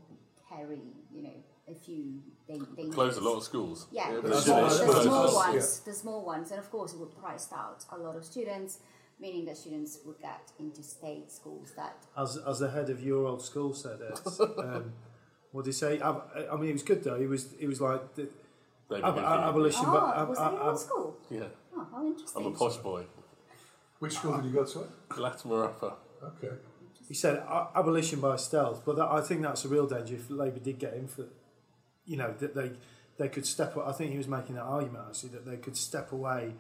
carry, 0.49 0.81
you 1.13 1.23
know, 1.23 1.35
a 1.69 1.75
few 1.75 2.21
dang- 2.47 2.67
dangers. 2.77 2.95
Closed 2.95 3.19
a 3.19 3.25
lot 3.25 3.37
of 3.37 3.43
schools. 3.43 3.87
Yeah, 3.91 4.13
but 4.13 4.23
the, 4.23 4.29
that's 4.29 4.45
small, 4.45 4.63
the 4.63 4.71
small 5.03 5.25
what- 5.35 5.55
ones, 5.55 5.81
the 5.81 5.93
small 5.93 6.25
ones, 6.25 6.51
and 6.51 6.61
of 6.61 6.71
course 6.71 6.93
it 6.95 6.99
would 7.01 7.17
price 7.19 7.49
out 7.53 7.85
a 7.91 7.99
lot 7.99 8.17
of 8.17 8.25
students, 8.25 8.79
meaning 9.21 9.45
that 9.47 9.57
students 9.57 9.99
would 10.05 10.21
get 10.21 10.51
into 10.59 10.83
state 10.83 11.31
schools 11.31 11.73
that 11.77 11.97
As 12.17 12.37
as 12.47 12.59
the 12.59 12.71
head 12.71 12.91
of 12.91 13.01
your 13.03 13.27
old 13.27 13.43
school 13.43 13.73
said, 13.75 13.99
Ed, 14.03 14.19
um, 14.59 14.93
what 15.53 15.65
did 15.65 15.71
he 15.71 15.73
say? 15.73 16.01
I, 16.01 16.11
I 16.53 16.57
mean, 16.57 16.71
it 16.71 16.73
was 16.75 16.83
good 16.83 17.03
though. 17.05 17.19
He 17.19 17.27
was 17.27 17.49
he 17.59 17.67
was 17.67 17.81
like 17.81 18.15
the, 18.15 18.29
David 18.91 19.05
ab- 19.05 19.19
abolition. 19.19 19.85
oh, 19.87 19.93
but 19.93 20.17
ab- 20.19 20.29
was 20.29 20.39
that 20.39 20.53
in 20.53 20.59
ab- 20.69 20.79
school? 20.79 21.17
Yeah, 21.31 21.45
Oh, 21.77 21.87
how 21.91 22.07
interesting! 22.07 22.47
I'm 22.47 22.53
a 22.53 22.57
posh 22.57 22.77
boy. 22.77 23.05
Which 24.01 24.15
school 24.15 24.37
did 24.37 24.45
you 24.47 24.53
go 24.53 24.65
to? 24.65 24.87
Latimer 25.17 25.65
Upper. 25.65 25.93
Okay. 26.23 26.55
He 27.09 27.15
said 27.15 27.43
abolition 27.75 28.21
by 28.21 28.37
stealth, 28.37 28.83
but 28.85 28.97
that, 28.97 29.07
I 29.11 29.21
think 29.21 29.43
that's 29.43 29.65
a 29.65 29.69
real 29.69 29.87
danger 29.87 30.15
if 30.15 30.31
Labour 30.31 30.59
did 30.59 30.79
get 30.79 30.95
in 30.95 31.07
for, 31.07 31.27
you 32.07 32.17
know, 32.17 32.33
that 32.39 32.55
they 32.55 32.73
they 33.19 33.29
could 33.29 33.47
step. 33.47 33.77
I 33.77 33.93
think 33.93 34.11
he 34.11 34.19
was 34.19 34.27
making 34.29 34.55
that 34.57 34.63
argument 34.65 35.05
actually 35.09 35.31
that 35.31 35.45
they 35.47 35.57
could 35.59 35.77
step 35.77 36.13
away 36.13 36.55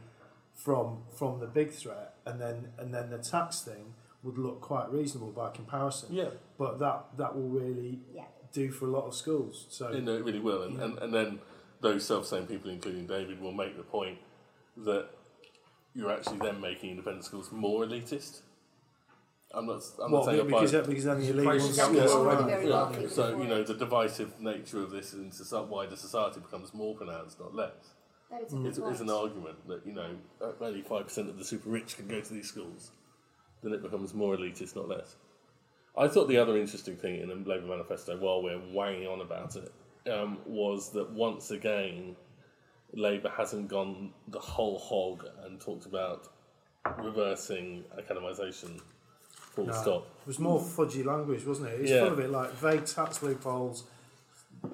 from 0.55 1.03
from 1.17 1.41
the 1.41 1.47
big 1.47 1.73
threat, 1.73 2.15
and 2.27 2.41
then 2.41 2.69
and 2.79 2.93
then 2.95 3.11
the 3.11 3.19
tax 3.19 3.61
thing 3.63 3.95
would 4.23 4.39
look 4.39 4.61
quite 4.61 4.91
reasonable 4.91 5.31
by 5.33 5.51
comparison. 5.51 6.09
Yeah. 6.13 6.31
But 6.59 6.79
that 6.79 7.17
that 7.19 7.35
will 7.37 7.49
really 7.49 8.01
Yeah. 8.15 8.25
do 8.53 8.71
for 8.71 8.87
a 8.87 8.91
lot 8.91 9.05
of 9.07 9.15
schools. 9.15 9.67
So 9.69 9.91
You 9.91 10.01
know, 10.01 10.15
it 10.17 10.25
really 10.25 10.41
will. 10.41 10.63
And, 10.63 10.77
Yeah. 10.79 10.85
and, 10.85 10.99
and 10.99 11.15
then 11.15 11.41
those 11.81 12.07
self 12.07 12.27
same 12.27 12.47
people, 12.47 12.71
including 12.71 13.07
David, 13.07 13.41
will 13.41 13.53
make 13.53 13.77
the 13.77 13.83
point 13.83 14.19
that 14.77 15.09
you're 15.95 16.11
actually 16.11 16.39
then 16.39 16.61
making 16.61 16.91
independent 16.91 17.25
schools 17.25 17.53
more 17.53 17.85
elitist 17.85 18.41
I'm 19.53 19.67
not. 19.67 19.83
I'm 20.03 20.11
What, 20.11 20.19
not 20.19 20.25
saying 20.25 20.47
because, 20.47 20.75
apply. 20.75 20.89
because 20.89 21.05
then 21.05 21.21
the 21.21 21.31
elite 21.31 21.45
Price 21.47 21.61
ones 21.61 21.71
is 21.71 21.77
That 21.77 21.95
Yeah, 21.95 22.03
was 22.03 22.11
yeah, 22.13 22.19
already 22.19 22.43
right. 22.43 22.51
very 22.51 22.69
Yeah, 22.69 22.75
wealthy. 22.91 23.09
so 23.09 23.39
you 23.41 23.45
know 23.49 23.63
the 23.63 23.75
divisive 23.75 24.41
nature 24.41 24.83
of 24.83 24.91
this 24.91 25.13
in 25.15 25.31
soci- 25.31 25.69
wider 25.69 25.95
society 25.97 26.41
becomes 26.41 26.75
more 26.75 26.97
pronounced, 26.97 27.39
not 27.39 27.55
less. 27.55 27.71
That 28.31 28.43
is 28.43 28.53
a 28.53 28.67
It's, 28.67 28.79
good 28.79 29.01
an 29.01 29.11
argument 29.11 29.69
that 29.69 29.87
you 29.87 29.93
know 29.93 30.17
only 30.61 30.83
five 30.83 31.05
percent 31.05 31.29
of 31.29 31.39
the 31.39 31.45
super 31.45 31.69
rich 31.69 31.97
can 31.97 32.09
go 32.09 32.21
to 32.21 32.33
these 32.35 32.49
schools. 32.49 32.91
Then 33.63 33.73
it 33.73 33.83
becomes 33.83 34.13
more 34.15 34.37
elitist, 34.37 34.77
not 34.77 34.89
less. 34.89 35.17
I 35.97 36.09
thought 36.09 36.29
the 36.29 36.39
other 36.39 36.57
interesting 36.59 36.97
thing 36.97 37.21
in 37.21 37.29
the 37.29 37.35
Labour 37.49 37.67
manifesto, 37.67 38.17
while 38.19 38.43
we're 38.43 38.61
wanging 38.73 39.07
on 39.07 39.21
about 39.21 39.57
it, 39.57 39.73
um, 40.11 40.39
was 40.45 40.91
that 40.91 41.11
once 41.11 41.51
again, 41.53 42.17
Labour 42.93 43.31
hasn't 43.35 43.69
gone 43.69 44.13
the 44.29 44.41
whole 44.41 44.79
hog 44.79 45.25
and 45.45 45.61
talked 45.61 45.87
about 45.87 46.29
reversing 46.99 47.85
academisation. 47.99 48.81
Full 49.53 49.67
No, 49.67 49.73
stop. 49.73 50.07
It 50.23 50.27
was 50.27 50.39
more 50.41 50.59
fudgy 50.61 51.05
language, 51.05 51.45
wasn't 51.47 51.69
it? 51.69 51.75
It 51.75 51.81
was 51.83 51.91
Yeah. 51.91 52.01
full 52.05 52.13
of 52.15 52.19
it, 52.19 52.31
like 52.31 52.51
vague 52.53 52.85
tax 52.87 53.23
loopholes, 53.23 53.85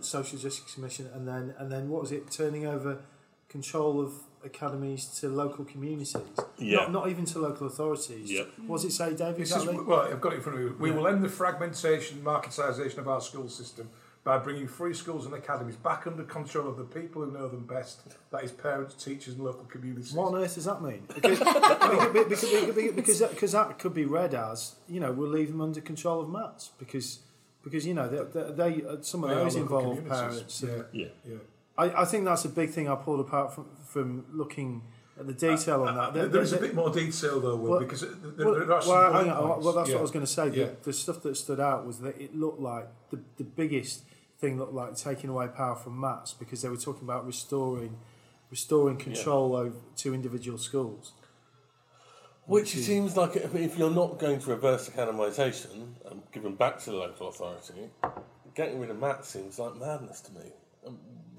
social 0.01 0.39
justice 0.39 0.75
commission, 0.75 1.11
and 1.13 1.29
then 1.29 1.55
and 1.59 1.71
then 1.71 1.91
what 1.91 2.01
was 2.01 2.13
it? 2.13 2.31
Turning 2.31 2.67
over 2.67 3.03
control 3.51 4.01
of 4.01 4.15
academies 4.43 5.05
to 5.21 5.29
local 5.29 5.67
communities. 5.67 6.17
Yeah. 6.57 6.77
Not, 6.77 6.93
not 6.93 7.09
even 7.11 7.27
to 7.27 7.39
local 7.41 7.67
authorities. 7.67 8.31
Yep. 8.33 8.49
What 8.67 8.77
does 8.79 8.87
it 8.87 8.93
say, 8.93 9.15
David? 9.15 9.47
Says, 9.47 9.65
Exactly? 9.65 9.85
well, 9.85 10.01
I've 10.11 10.21
got 10.21 10.33
it 10.33 10.37
in 10.37 10.43
front 10.43 10.59
of 10.59 10.65
me. 10.65 10.71
We 10.79 10.89
Yeah. 10.91 10.97
will 10.97 11.07
end 11.09 11.23
the 11.23 11.29
fragmentation, 11.29 12.23
marketisation 12.25 12.99
of 12.99 13.09
our 13.09 13.21
school 13.21 13.51
system 13.51 13.91
by 14.25 14.39
bringing 14.39 14.67
free 14.69 14.95
schools 14.95 15.27
and 15.27 15.35
academies 15.35 15.77
back 15.77 16.07
under 16.07 16.23
control 16.25 16.69
of 16.69 16.77
the 16.79 16.85
people 16.85 17.23
who 17.23 17.31
know 17.33 17.49
them 17.49 17.67
best. 17.67 18.01
That 18.31 18.45
is 18.45 18.53
parents, 18.53 18.95
teachers, 19.03 19.35
and 19.35 19.45
local 19.45 19.65
communities. 19.65 20.13
What 20.15 20.29
on 20.35 20.43
earth 20.43 20.55
does 20.55 20.65
that 20.67 20.81
mean? 20.83 21.03
Because, 21.15 21.39
because, 22.13 22.41
because, 22.41 22.93
because, 22.95 23.19
that, 23.19 23.31
because 23.31 23.53
that 23.53 23.79
could 23.79 23.95
be 23.95 24.05
read 24.07 24.33
as, 24.35 24.77
you 24.89 25.01
know, 25.01 25.13
we'll 25.13 25.29
leave 25.29 25.49
them 25.49 25.61
under 25.61 25.81
control 25.81 26.21
of 26.23 26.29
MATs 26.31 26.71
because, 26.79 27.21
because 27.63 27.87
you 27.87 27.95
know, 27.95 28.09
they, 28.09 28.41
they, 28.41 28.53
they 28.81 29.03
some 29.03 29.25
of 29.25 29.31
They 29.31 29.37
those 29.37 29.57
local 29.57 29.81
involve 29.93 30.09
parents. 30.09 30.63
Yeah, 30.67 30.83
Yeah. 30.93 31.07
yeah. 31.27 31.37
I, 31.83 32.03
I 32.03 32.05
think 32.05 32.25
that's 32.25 32.45
a 32.45 32.49
big 32.49 32.71
thing 32.71 32.89
I 32.89 32.95
pulled 32.97 33.21
apart 33.21 33.55
from, 33.55 33.67
from 33.87 34.25
looking 34.33 34.83
at 35.19 35.27
the 35.27 35.33
detail 35.33 35.83
on 35.83 35.95
that. 35.97 36.13
There- 36.15 36.23
There- 36.25 36.33
there 36.35 36.43
is 36.43 36.53
a 36.53 36.59
bit 36.67 36.75
more 36.75 36.91
detail 36.91 37.41
though, 37.41 37.57
Will, 37.57 37.71
Well- 37.73 37.81
because 37.81 38.01
there, 38.03 38.11
there, 38.37 38.47
well, 38.47 38.55
there 38.61 38.73
are 38.73 38.83
some 38.83 38.91
well, 38.93 39.13
hang 39.13 39.31
on, 39.31 39.43
points. 39.49 39.65
well, 39.65 39.75
that's 39.75 39.89
Yeah. 39.89 39.95
what 39.97 40.01
I 40.01 40.03
was 40.03 40.11
going 40.17 40.27
to 40.27 40.33
say. 40.39 40.49
The, 40.51 40.57
Yeah. 40.57 40.69
the 40.83 40.93
stuff 40.93 41.19
that 41.23 41.37
stood 41.37 41.61
out 41.61 41.87
was 41.87 41.97
that 42.01 42.21
it 42.21 42.35
looked 42.37 42.61
like 42.61 42.87
the, 43.11 43.19
the 43.37 43.45
biggest 43.45 44.03
thing 44.41 44.59
looked 44.59 44.73
like 44.73 44.97
taking 44.97 45.29
away 45.31 45.49
power 45.49 45.77
from 45.77 46.01
MATs 46.01 46.33
because 46.35 46.63
they 46.63 46.69
were 46.69 46.77
talking 46.89 47.05
about 47.05 47.27
restoring 47.27 47.99
restoring 48.51 48.97
control 48.97 49.55
over 49.55 49.77
to 49.97 50.13
individual 50.15 50.59
schools. 50.59 51.13
Which 52.47 52.71
seems 52.75 53.17
like 53.17 53.37
if 53.37 53.55
if 53.55 53.79
you're 53.79 53.91
not 54.03 54.19
going 54.19 54.41
to 54.41 54.51
reverse 54.51 54.89
academisation 54.91 55.73
and 55.73 55.95
um, 56.11 56.23
give 56.33 56.43
them 56.43 56.57
back 56.57 56.81
to 56.81 56.91
the 56.91 56.97
local 56.97 57.29
authority, 57.29 57.91
getting 58.57 58.81
rid 58.81 58.91
of 58.91 58.99
MATs 58.99 59.29
seems 59.29 59.59
like 59.59 59.77
madness 59.77 60.21
to 60.23 60.33
me. 60.33 60.47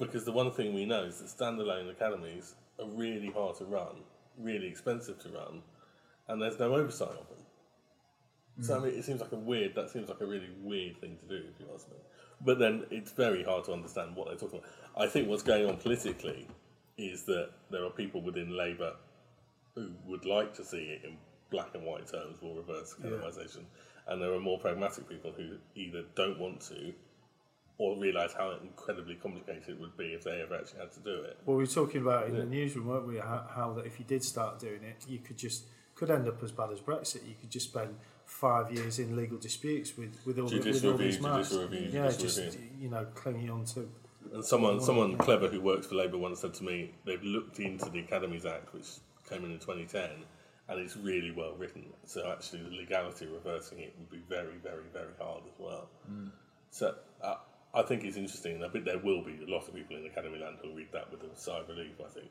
Because 0.02 0.26
the 0.26 0.32
one 0.32 0.52
thing 0.52 0.74
we 0.74 0.86
know 0.86 1.04
is 1.04 1.20
that 1.20 1.28
standalone 1.28 1.90
academies 1.90 2.56
are 2.80 2.88
really 2.88 3.30
hard 3.30 3.56
to 3.58 3.66
run, 3.66 3.98
really 4.38 4.68
expensive 4.68 5.20
to 5.20 5.30
run, 5.30 5.62
and 6.28 6.42
there's 6.42 6.58
no 6.58 6.74
oversight 6.74 7.10
of 7.10 7.28
them. 7.30 7.38
So 8.62 8.76
I 8.76 8.80
mm. 8.80 8.84
mean, 8.86 8.96
it 8.96 9.06
seems 9.06 9.22
like 9.22 9.32
a 9.32 9.38
weird. 9.38 9.76
That 9.76 9.92
seems 9.92 10.10
like 10.10 10.22
a 10.22 10.26
really 10.26 10.50
weird 10.62 11.00
thing 11.00 11.18
to 11.18 11.28
do, 11.28 11.36
if 11.36 11.60
you 11.60 11.68
ask 11.74 11.88
me. 11.88 11.98
But 12.44 12.58
then 12.58 12.86
it's 12.90 13.12
very 13.12 13.44
hard 13.44 13.66
to 13.66 13.74
understand 13.74 14.16
what 14.16 14.28
they're 14.28 14.38
talking 14.38 14.60
about. 14.60 14.72
I 14.98 15.08
think 15.08 15.30
what's 15.30 15.44
going 15.44 15.70
on 15.70 15.78
politically 15.78 16.48
is 16.98 17.24
that 17.26 17.52
there 17.70 17.86
are 17.86 17.92
people 17.92 18.22
within 18.22 18.58
Labour 18.58 18.94
who 19.76 19.92
would 20.08 20.26
like 20.26 20.54
to 20.56 20.66
see 20.66 20.78
it 20.78 21.06
in 21.06 21.18
black 21.52 21.76
and 21.76 21.84
white 21.84 22.08
terms 22.08 22.40
or 22.42 22.56
reverse 22.56 22.96
academisation, 23.00 23.64
and 24.08 24.22
there 24.22 24.34
are 24.34 24.40
more 24.40 24.58
pragmatic 24.58 25.08
people 25.08 25.32
who 25.32 25.58
either 25.76 26.04
don't 26.16 26.40
want 26.40 26.60
to 26.62 26.94
or 27.82 27.98
realise 27.98 28.32
how 28.38 28.54
incredibly 28.62 29.16
complicated 29.16 29.70
it 29.70 29.80
would 29.80 29.98
be 29.98 30.14
if 30.14 30.24
they 30.24 30.40
ever 30.40 30.56
actually 30.56 30.80
had 30.80 30.92
to 30.92 31.00
do 31.00 31.16
it. 31.24 31.40
Well, 31.48 31.58
we 31.58 31.64
were 31.64 31.68
talking 31.68 32.02
about 32.02 32.28
in 32.28 32.36
the 32.38 32.46
newsroom, 32.46 32.86
weren't 32.86 33.08
we? 33.08 33.18
How, 33.18 33.44
how 33.56 33.74
that 33.74 33.88
if 33.88 33.98
you 33.98 34.06
did 34.06 34.24
start 34.24 34.60
doing 34.60 34.84
it, 34.84 35.04
you 35.08 35.18
could 35.18 35.38
just 35.38 35.64
could 35.96 36.12
end 36.12 36.28
up 36.28 36.44
as 36.44 36.52
bad 36.52 36.72
as 36.72 36.80
Brexit. 36.80 37.28
You 37.28 37.34
could 37.42 37.50
just 37.50 37.70
spend 37.70 37.96
five 38.24 38.72
years 38.72 39.00
in 39.00 39.16
legal 39.16 39.40
disputes 39.40 39.98
with 39.98 40.16
with 40.28 40.38
all, 40.38 40.48
the, 40.48 40.58
with 40.58 40.66
Judicial 40.66 40.92
all 40.92 40.98
these 40.98 41.16
review, 41.16 41.30
MATs. 41.30 41.50
judicial 41.50 41.70
review, 41.70 41.90
yeah, 41.92 42.12
just 42.12 42.38
review. 42.38 42.62
you 42.80 42.90
know, 42.90 43.06
clinging 43.16 43.50
on 43.50 43.66
to. 43.66 43.90
And 44.32 44.46
someone, 44.46 44.80
someone 44.80 45.18
clever 45.18 45.48
who 45.48 45.60
works 45.60 45.88
for 45.88 45.96
Labour 45.96 46.20
once 46.20 46.42
said 46.42 46.54
to 46.54 46.64
me, 46.64 46.92
they've 47.04 47.24
looked 47.24 47.60
into 47.60 47.90
the 47.90 48.00
Academies 48.02 48.46
Act, 48.46 48.76
which 48.76 48.86
came 49.28 49.44
in 49.44 49.52
in 49.52 49.58
2010, 49.58 50.08
and 50.70 50.80
it's 50.80 50.96
really 50.96 51.32
well 51.32 51.56
written. 51.58 51.86
So 52.06 52.32
actually, 52.32 52.62
the 52.62 52.76
legality 52.76 53.26
of 53.26 53.32
reversing 53.32 53.80
it 53.80 53.96
would 53.98 54.12
be 54.12 54.22
very, 54.30 54.58
very, 54.62 54.84
very 54.94 55.14
hard 55.20 55.42
as 55.52 55.60
well. 55.60 55.90
So 56.70 56.96
uh, 57.24 57.36
I 57.74 57.82
think 57.84 58.04
it's 58.04 58.18
interesting, 58.18 58.56
and 58.56 58.66
I 58.66 58.70
think 58.70 58.86
there 58.86 58.98
will 58.98 59.22
be 59.24 59.40
a 59.48 59.50
lot 59.50 59.68
of 59.68 59.74
people 59.74 59.96
in 59.96 60.06
Academy 60.06 60.40
Land 60.40 60.58
who'll 60.62 60.76
read 60.76 60.92
that 60.92 61.10
with 61.12 61.22
a 61.24 61.36
sigh 61.40 61.60
of 61.60 61.70
relief. 61.70 61.94
I 62.04 62.10
think. 62.10 62.30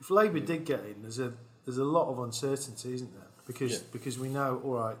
If 0.00 0.10
Labour 0.10 0.40
did 0.40 0.64
get 0.64 0.80
in, 0.84 1.02
there's 1.02 1.18
a 1.18 1.32
there's 1.64 1.78
a 1.78 1.84
lot 1.84 2.08
of 2.10 2.18
uncertainty, 2.18 2.94
isn't 2.94 3.12
there? 3.14 3.26
Because 3.46 3.72
Yeah. 3.72 3.78
because 3.92 4.18
we 4.18 4.28
know, 4.28 4.60
all 4.64 4.74
right. 4.74 4.96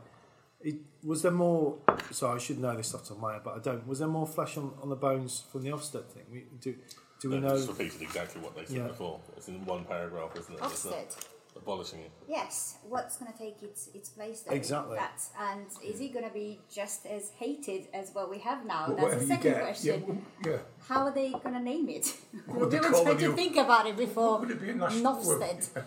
It, 0.60 0.76
was 1.04 1.22
there 1.22 1.30
more? 1.32 1.78
So 2.10 2.30
I 2.32 2.38
should 2.38 2.58
know 2.58 2.76
this 2.76 2.92
off 2.94 3.02
the 3.02 3.08
top 3.10 3.16
of 3.18 3.22
my 3.22 3.32
head, 3.34 3.42
but 3.44 3.54
I 3.56 3.58
don't. 3.60 3.86
Was 3.86 4.00
there 4.00 4.08
more 4.08 4.26
flesh 4.26 4.56
on, 4.56 4.72
on 4.82 4.88
the 4.88 4.96
bones 4.96 5.44
from 5.52 5.62
the 5.62 5.70
Ofsted 5.70 6.06
thing? 6.06 6.24
We, 6.30 6.44
do 6.60 6.74
do 7.20 7.30
we 7.30 7.38
No, 7.38 7.48
know? 7.48 7.56
Just 7.56 7.68
repeated 7.68 8.02
exactly 8.02 8.40
what 8.42 8.54
they 8.56 8.64
said 8.64 8.76
Yeah. 8.76 8.86
before. 8.88 9.20
It's 9.36 9.48
in 9.48 9.64
one 9.64 9.84
paragraph, 9.84 10.36
isn't 10.38 10.54
it? 10.54 10.60
It's 10.64 10.84
Ofsted. 10.84 11.26
Abolishing 11.58 12.00
it. 12.00 12.10
Yes, 12.28 12.76
what's 12.88 13.16
going 13.18 13.32
to 13.32 13.38
take 13.38 13.62
its 13.62 13.88
its 13.94 14.08
place 14.08 14.40
there? 14.40 14.54
Exactly. 14.56 14.96
That's, 14.96 15.30
and 15.38 15.66
is 15.84 16.00
it 16.00 16.12
going 16.12 16.24
to 16.26 16.32
be 16.32 16.58
just 16.72 17.06
as 17.06 17.30
hated 17.38 17.88
as 17.92 18.10
what 18.12 18.30
we 18.30 18.38
have 18.38 18.64
now? 18.66 18.86
But 18.88 18.96
That's 19.10 19.20
the 19.22 19.26
second 19.26 19.52
get, 19.52 19.62
question. 19.62 20.00
Yeah, 20.00 20.06
well, 20.06 20.18
yeah. 20.46 20.58
How 20.88 21.00
are 21.06 21.12
they 21.14 21.30
going 21.30 21.54
to 21.54 21.60
name 21.60 21.88
it? 21.88 22.06
would 22.46 22.70
we 22.72 22.78
they 22.78 22.80
were 22.80 22.90
call 22.90 23.04
trying 23.04 23.18
to 23.18 23.32
think 23.34 23.56
about 23.56 23.86
it 23.86 23.96
before. 23.96 24.38
Would 24.40 24.50
it 24.50 24.60
be 24.60 24.70
a 24.70 24.74
national 24.74 25.14
word? 25.24 25.40
Nofsted. 25.40 25.84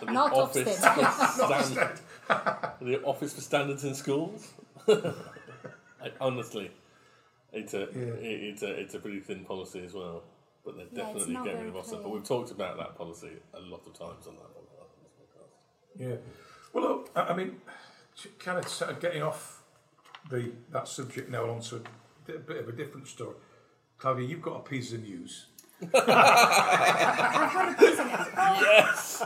The 0.00 0.06
Not 0.12 0.32
office 0.32 0.80
Ofsted. 0.80 1.98
for 2.28 2.84
the 2.84 3.02
office 3.02 3.32
for 3.34 3.40
standards 3.40 3.84
in 3.84 3.94
schools. 3.94 4.52
I, 6.02 6.10
honestly, 6.20 6.70
it's 7.52 7.74
a 7.74 7.80
Yeah. 7.94 8.14
it, 8.30 8.40
it's 8.50 8.62
a 8.62 8.70
it's 8.80 8.94
a 8.94 8.98
pretty 8.98 9.20
thin 9.20 9.44
policy 9.44 9.84
as 9.84 9.92
well. 9.94 10.22
But 10.64 10.76
they're 10.76 10.86
Yeah, 10.92 11.04
definitely 11.12 11.34
getting 11.44 11.60
rid 11.64 11.68
of 11.74 11.74
Ofsted. 11.74 12.02
But 12.02 12.10
we've 12.10 12.24
talked 12.24 12.50
about 12.50 12.76
that 12.76 12.96
policy 12.96 13.30
a 13.54 13.60
lot 13.60 13.82
of 13.86 13.92
times 13.94 14.26
on 14.26 14.34
that 14.36 14.50
podcast. 14.54 14.92
on 14.94 15.00
this 15.02 15.12
podcast. 15.18 15.54
Yeah. 15.98 16.16
Well, 16.72 16.84
look, 16.84 17.10
I 17.14 17.20
I 17.22 17.36
mean, 17.36 17.56
kind 18.38 18.58
of 18.58 18.68
sort 18.68 18.90
of 18.90 19.00
getting 19.00 19.22
off 19.22 19.62
the 20.28 20.52
that 20.70 20.88
subject 20.88 21.30
now 21.30 21.42
and 21.42 21.52
onto 21.52 21.76
a 21.76 21.80
di- 22.30 22.38
bit 22.38 22.58
of 22.58 22.68
a 22.68 22.72
different 22.72 23.08
story. 23.08 23.36
Claudia, 23.98 24.26
you've 24.26 24.42
got 24.42 24.56
a 24.56 24.60
piece 24.60 24.92
of 24.92 25.02
news. 25.02 25.46
I've 25.94 27.52
got 27.52 27.72
a 27.72 27.74
piece 27.78 27.98
of 27.98 28.06
Yes. 28.60 29.22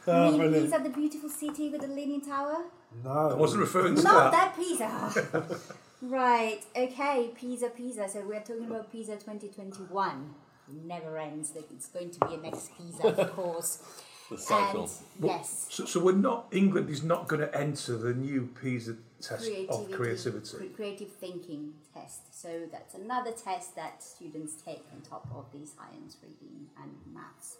oh, 0.06 0.38
mean 0.38 0.52
piece 0.52 0.72
of 0.72 0.82
the 0.82 0.90
beautiful 0.90 1.28
city 1.28 1.68
with 1.68 1.82
the 1.82 1.88
Leaning 1.88 2.20
Tower? 2.20 2.64
No. 3.04 3.10
I 3.30 3.34
wasn't 3.34 3.60
referring 3.60 3.94
to 3.96 4.02
Not 4.02 4.32
that. 4.32 4.54
that 4.54 4.56
Pisa. 4.56 5.60
right. 6.02 6.60
Okay. 6.76 7.30
Pisa, 7.34 7.68
Pisa. 7.70 8.08
So 8.08 8.22
we're 8.26 8.40
talking 8.40 8.64
about 8.66 8.90
Pisa 8.90 9.12
2021. 9.12 10.34
It 10.68 10.84
Never 10.86 11.18
ends. 11.18 11.52
Like, 11.54 11.70
It's 11.70 11.88
going 11.88 12.10
to 12.10 12.26
be 12.26 12.34
a 12.34 12.38
next 12.38 12.70
Pisa, 12.76 13.08
of 13.08 13.32
course. 13.32 13.82
The 14.30 14.38
cycle. 14.38 14.82
And 14.84 14.90
yes, 15.26 15.66
So, 15.70 15.84
so 15.84 16.00
we're 16.00 16.12
not. 16.12 16.46
England 16.52 16.88
is 16.88 17.02
not 17.02 17.26
going 17.28 17.40
to 17.40 17.54
enter 17.56 17.96
the 17.96 18.14
new 18.14 18.48
PISA 18.62 18.96
test 19.20 19.42
creativity, 19.44 19.68
of 19.68 19.90
creativity. 19.90 20.56
cre- 20.56 20.74
creative 20.76 21.08
thinking 21.12 21.72
test. 21.92 22.40
So 22.40 22.62
that's 22.70 22.94
another 22.94 23.32
test 23.32 23.74
that 23.76 24.02
students 24.02 24.54
take 24.64 24.84
on 24.94 25.00
top 25.02 25.26
of 25.34 25.46
the 25.52 25.66
science, 25.66 26.16
reading, 26.22 26.66
and 26.80 26.92
maths 27.12 27.56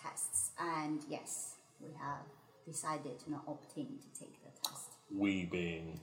tests. 0.00 0.50
And 0.58 1.00
yes, 1.08 1.54
we 1.80 1.88
have 1.98 2.26
decided 2.66 3.18
to 3.20 3.30
not 3.30 3.44
opt 3.48 3.76
in 3.76 3.86
to 3.86 4.20
take 4.20 4.34
the 4.44 4.50
test. 4.68 4.90
We 5.14 5.44
being 5.46 5.98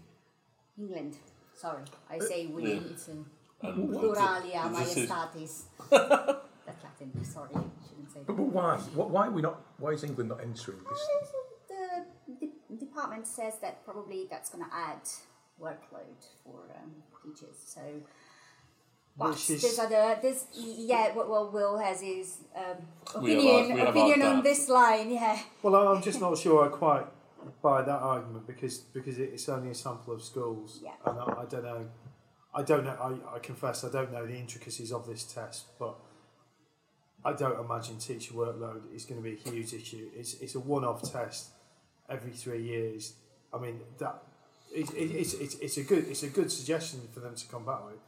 England. 0.78 1.18
Sorry, 1.56 1.84
I 2.10 2.18
uh, 2.18 2.22
say 2.22 2.48
we. 2.48 2.64
Yeah. 2.74 2.80
It's 2.90 3.08
in 3.08 3.24
and 3.62 3.90
pluralia 3.90 4.76
this 4.76 4.98
is- 4.98 5.10
majestatis. 5.10 5.64
That's 5.92 6.84
Latin. 6.84 7.24
Sorry, 7.26 7.50
shouldn't 7.54 7.72
say 8.14 8.20
But, 8.26 8.36
but 8.38 8.44
why? 8.44 8.78
Wh- 8.78 9.10
Why 9.12 9.28
are 9.28 9.32
we 9.32 9.42
not? 9.42 9.62
Why 9.78 9.92
is 9.92 10.04
England 10.04 10.30
not 10.30 10.42
entering 10.42 10.80
this? 10.90 11.02
The 11.68 12.06
de- 12.48 12.78
department 12.86 13.28
says 13.28 13.56
that 13.62 13.84
probably 13.86 14.28
that's 14.30 14.50
going 14.50 14.64
to 14.66 14.70
add 14.74 15.02
workload 15.60 16.20
for 16.44 16.60
um, 16.82 16.92
teachers. 17.24 17.56
So, 17.66 17.82
but 19.18 19.30
Which 19.32 19.50
is- 19.50 19.62
there's 19.62 19.80
other 19.80 20.18
this 20.22 20.46
yeah. 20.54 21.14
What 21.14 21.30
well, 21.30 21.50
Will 21.52 21.78
has 21.80 22.02
his 22.02 22.38
um, 22.56 22.64
We 23.24 23.32
have 23.32 23.40
opinion 23.40 23.72
asked- 23.72 23.76
we 23.76 23.82
opinion 24.02 24.22
on 24.24 24.36
that. 24.38 24.44
this 24.44 24.70
line. 24.70 25.12
Yeah, 25.12 25.40
Well, 25.64 25.76
I- 25.76 25.94
I'm 25.96 26.02
just 26.02 26.20
not 26.22 26.38
sure 26.38 26.66
I 26.66 26.70
quite 26.70 27.06
buy 27.62 27.82
that 27.82 28.00
argument 28.02 28.46
because 28.48 28.78
because 28.80 29.18
it's 29.18 29.50
only 29.50 29.72
a 29.72 29.76
sample 29.76 30.14
of 30.14 30.22
schools, 30.24 30.80
Yeah. 30.84 30.92
and 31.06 31.20
I, 31.20 31.42
I 31.42 31.46
don't 31.46 31.64
know. 31.64 31.86
I 32.54 32.64
don't 32.64 32.84
know. 32.84 32.92
I, 33.32 33.36
I 33.36 33.40
confess 33.40 33.84
I 33.86 33.90
don't 33.90 34.12
know 34.12 34.26
the 34.28 34.36
intricacies 34.38 34.92
of 34.92 35.08
this 35.08 35.24
test, 35.24 35.68
but 35.80 35.96
I 37.24 37.34
don't 37.34 37.60
imagine 37.60 37.98
teacher 37.98 38.34
workload 38.34 38.94
is 38.96 39.06
going 39.06 39.22
to 39.22 39.24
be 39.24 39.34
a 39.34 39.50
huge 39.50 39.74
issue. 39.74 40.10
It's 40.16 40.36
it's 40.42 40.56
a 40.56 40.60
one-off 40.60 41.12
test 41.12 41.50
every 42.10 42.32
three 42.32 42.64
years. 42.64 43.14
I 43.54 43.60
mean 43.60 43.82
that 44.00 44.24
it, 44.74 44.90
it, 44.94 45.12
it's, 45.12 45.34
it's 45.34 45.56
it's 45.56 45.78
a 45.78 45.84
good 45.84 46.08
it's 46.08 46.24
a 46.24 46.30
good 46.30 46.52
suggestion 46.52 47.02
for 47.14 47.20
them 47.20 47.36
to 47.36 47.48
come 47.48 47.66
back 47.66 47.86
with. 47.86 48.00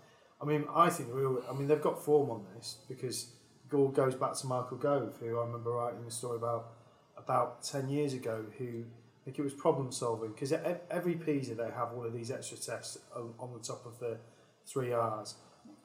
I 0.42 0.46
mean, 0.46 0.66
I 0.74 0.90
think 0.90 1.14
we. 1.14 1.22
I 1.50 1.54
mean, 1.54 1.68
they've 1.68 1.82
got 1.82 2.04
form 2.04 2.30
on 2.30 2.46
this 2.56 2.78
because 2.88 3.28
it 3.66 3.76
all 3.76 3.88
goes 3.90 4.16
back 4.16 4.34
to 4.36 4.48
Michael 4.48 4.78
Gove, 4.78 5.16
who 5.20 5.40
I 5.40 5.46
remember 5.46 5.72
writing 5.72 6.04
a 6.08 6.12
story 6.12 6.38
about 6.38 6.74
about 7.18 7.64
ten 7.64 7.90
years 7.90 8.14
ago. 8.14 8.46
Who 8.58 8.66
I 8.66 9.26
think 9.26 9.40
it 9.40 9.42
was 9.42 9.54
problem 9.54 9.92
solving 9.92 10.32
because 10.32 10.54
every 10.92 11.16
PISA 11.16 11.56
they 11.56 11.70
have 11.72 11.94
all 11.96 12.06
of 12.06 12.12
these 12.12 12.30
extra 12.30 12.58
tests 12.58 12.98
on 13.16 13.54
the 13.54 13.60
top 13.60 13.86
of 13.86 14.00
the 14.00 14.18
three 14.66 14.92
R's, 14.92 15.36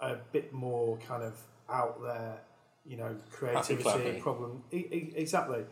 a 0.00 0.16
bit 0.32 0.52
more 0.52 0.98
kind 0.98 1.22
of 1.22 1.40
out 1.70 2.02
there, 2.02 2.40
you 2.84 2.96
know, 2.96 3.16
creativity, 3.30 4.20
problem. 4.20 4.62
E- 4.72 4.76
e- 4.76 5.12
exactly. 5.16 5.64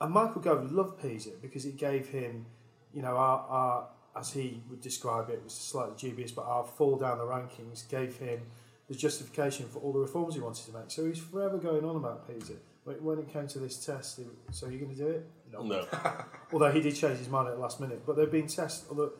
And 0.00 0.12
Michael 0.12 0.40
Gove 0.40 0.72
loved 0.72 1.00
PISA 1.00 1.30
because 1.42 1.66
it 1.66 1.76
gave 1.76 2.08
him, 2.08 2.46
you 2.92 3.02
know, 3.02 3.16
our, 3.16 3.46
our 3.48 3.88
as 4.16 4.32
he 4.32 4.62
would 4.68 4.80
describe 4.80 5.30
it, 5.30 5.40
was 5.44 5.54
slightly 5.54 5.94
dubious, 5.96 6.32
but 6.32 6.44
our 6.44 6.64
fall 6.64 6.96
down 6.96 7.18
the 7.18 7.24
rankings 7.24 7.88
gave 7.88 8.16
him 8.16 8.40
the 8.88 8.94
justification 8.94 9.68
for 9.68 9.78
all 9.78 9.92
the 9.92 10.00
reforms 10.00 10.34
he 10.34 10.40
wanted 10.40 10.66
to 10.66 10.72
make. 10.72 10.90
So 10.90 11.06
he's 11.06 11.18
forever 11.18 11.58
going 11.58 11.84
on 11.84 11.96
about 11.96 12.26
PISA. 12.26 12.54
But 12.84 13.00
when 13.02 13.18
it 13.18 13.32
came 13.32 13.46
to 13.48 13.58
this 13.58 13.84
test, 13.84 14.16
he, 14.16 14.24
so 14.50 14.66
are 14.66 14.70
you 14.70 14.78
going 14.78 14.90
to 14.90 14.96
do 14.96 15.06
it? 15.08 15.30
No. 15.52 15.62
no. 15.62 15.86
although 16.52 16.72
he 16.72 16.80
did 16.80 16.96
change 16.96 17.18
his 17.18 17.28
mind 17.28 17.48
at 17.48 17.54
the 17.54 17.60
last 17.60 17.80
minute. 17.80 18.02
But 18.04 18.16
there 18.16 18.24
have 18.24 18.32
been 18.32 18.46
tests 18.46 18.86
although, 18.88 19.12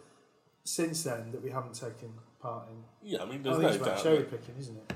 since 0.64 1.04
then 1.04 1.30
that 1.32 1.42
we 1.42 1.50
haven't 1.50 1.74
taken 1.74 2.12
part 2.40 2.68
in. 2.68 3.08
Yeah, 3.08 3.22
I 3.22 3.26
mean, 3.26 3.42
oh, 3.46 3.58
there's 3.58 3.76
I 3.76 3.78
no 3.78 3.84
doubt. 3.84 4.02
cherry 4.02 4.24
picking, 4.24 4.56
isn't 4.58 4.76
it? 4.76 4.92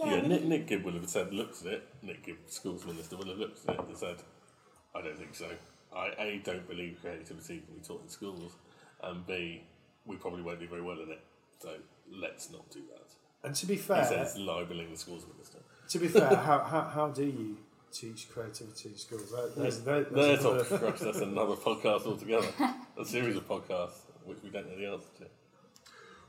Yeah, 0.00 0.14
yeah 0.16 0.26
Nick, 0.26 0.44
Nick 0.44 0.66
Gibb 0.66 0.84
would 0.84 0.94
have 0.94 1.08
said, 1.08 1.32
looked 1.32 1.64
at 1.66 1.72
it. 1.72 1.88
Nick 2.02 2.24
Gibb, 2.24 2.38
schools 2.46 2.84
minister, 2.86 3.16
would 3.16 3.28
have 3.28 3.38
looked 3.38 3.68
at 3.68 3.74
it 3.74 3.80
and 3.86 3.96
said, 3.96 4.16
I 4.94 5.02
don't 5.02 5.18
think 5.18 5.34
so. 5.34 5.50
I 5.94 6.12
A, 6.18 6.42
don't 6.44 6.68
believe 6.68 6.98
creativity 7.00 7.62
can 7.66 7.74
be 7.74 7.80
taught 7.80 8.02
in 8.02 8.08
schools, 8.08 8.52
and 9.02 9.26
B, 9.26 9.64
we 10.06 10.16
probably 10.16 10.42
won't 10.42 10.60
do 10.60 10.68
very 10.68 10.82
well 10.82 11.00
in 11.00 11.10
it. 11.10 11.20
So 11.58 11.74
let's 12.10 12.50
not 12.50 12.70
do 12.70 12.80
that. 12.92 13.46
And 13.46 13.54
to 13.56 13.66
be 13.66 13.76
fair, 13.76 14.02
he 14.02 14.08
says 14.08 14.36
libeling 14.38 14.90
the 14.90 14.96
schools 14.96 15.26
minister. 15.32 15.58
To 15.88 15.98
be 15.98 16.08
fair, 16.08 16.28
how, 16.36 16.60
how, 16.60 16.82
how 16.82 17.08
do 17.08 17.24
you 17.24 17.58
teach 17.92 18.30
creativity 18.30 18.90
in 18.90 18.96
schools? 18.96 19.34
There's, 19.56 19.80
there's, 19.80 20.06
there's 20.10 20.44
another, 20.44 20.62
that's 20.62 21.18
another 21.18 21.54
podcast 21.56 22.06
altogether. 22.06 22.46
a 22.98 23.04
series 23.04 23.36
of 23.36 23.48
podcasts 23.48 24.02
which 24.24 24.38
we 24.42 24.50
don't 24.50 24.68
know 24.68 24.76
the 24.76 24.86
answer 24.86 25.08
to. 25.18 25.24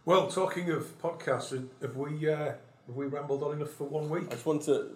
Well, 0.06 0.28
talking 0.28 0.72
of 0.72 1.00
podcasts, 1.00 1.68
have 1.82 1.96
we 1.96 2.28
uh, 2.30 2.54
have 2.88 2.96
we 2.96 3.06
rambled 3.06 3.44
on 3.44 3.54
enough 3.54 3.72
for 3.72 3.86
one 3.86 4.10
week? 4.10 4.26
I 4.28 4.32
just 4.32 4.46
want 4.46 4.64
to 4.64 4.90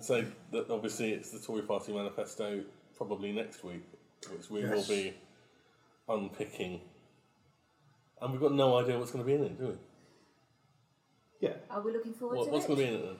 say 0.00 0.26
that 0.52 0.70
obviously 0.70 1.12
it's 1.12 1.30
the 1.30 1.38
Tory 1.38 1.62
Party 1.62 1.92
manifesto 1.92 2.62
probably 2.96 3.32
next 3.32 3.64
week, 3.64 3.84
which 4.30 4.50
we 4.50 4.62
yes. 4.62 4.70
will 4.70 4.84
be 4.84 5.14
unpicking, 6.08 6.80
and 8.20 8.32
we've 8.32 8.40
got 8.40 8.52
no 8.52 8.76
idea 8.78 8.98
what's 8.98 9.10
going 9.10 9.24
to 9.24 9.26
be 9.26 9.34
in 9.34 9.44
it, 9.44 9.58
do 9.58 9.68
we? 9.68 9.74
Yeah. 11.40 11.54
Are 11.70 11.80
we 11.80 11.92
looking 11.92 12.14
forward 12.14 12.38
what, 12.38 12.46
to 12.46 12.50
what's 12.50 12.64
it? 12.64 12.68
going 12.68 12.78
to 12.80 12.84
be 12.84 12.88
in 12.88 13.00
it 13.00 13.06
then? 13.06 13.16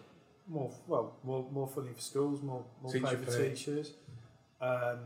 More 0.48 0.72
well, 0.86 1.16
more 1.24 1.46
more 1.52 1.68
funding 1.68 1.94
for 1.94 2.00
schools, 2.00 2.42
more 2.42 2.64
more 2.82 2.92
Teacher 2.92 3.06
pay 3.06 3.16
for 3.16 3.32
pay. 3.32 3.48
teachers. 3.50 3.92
Um, 4.60 4.98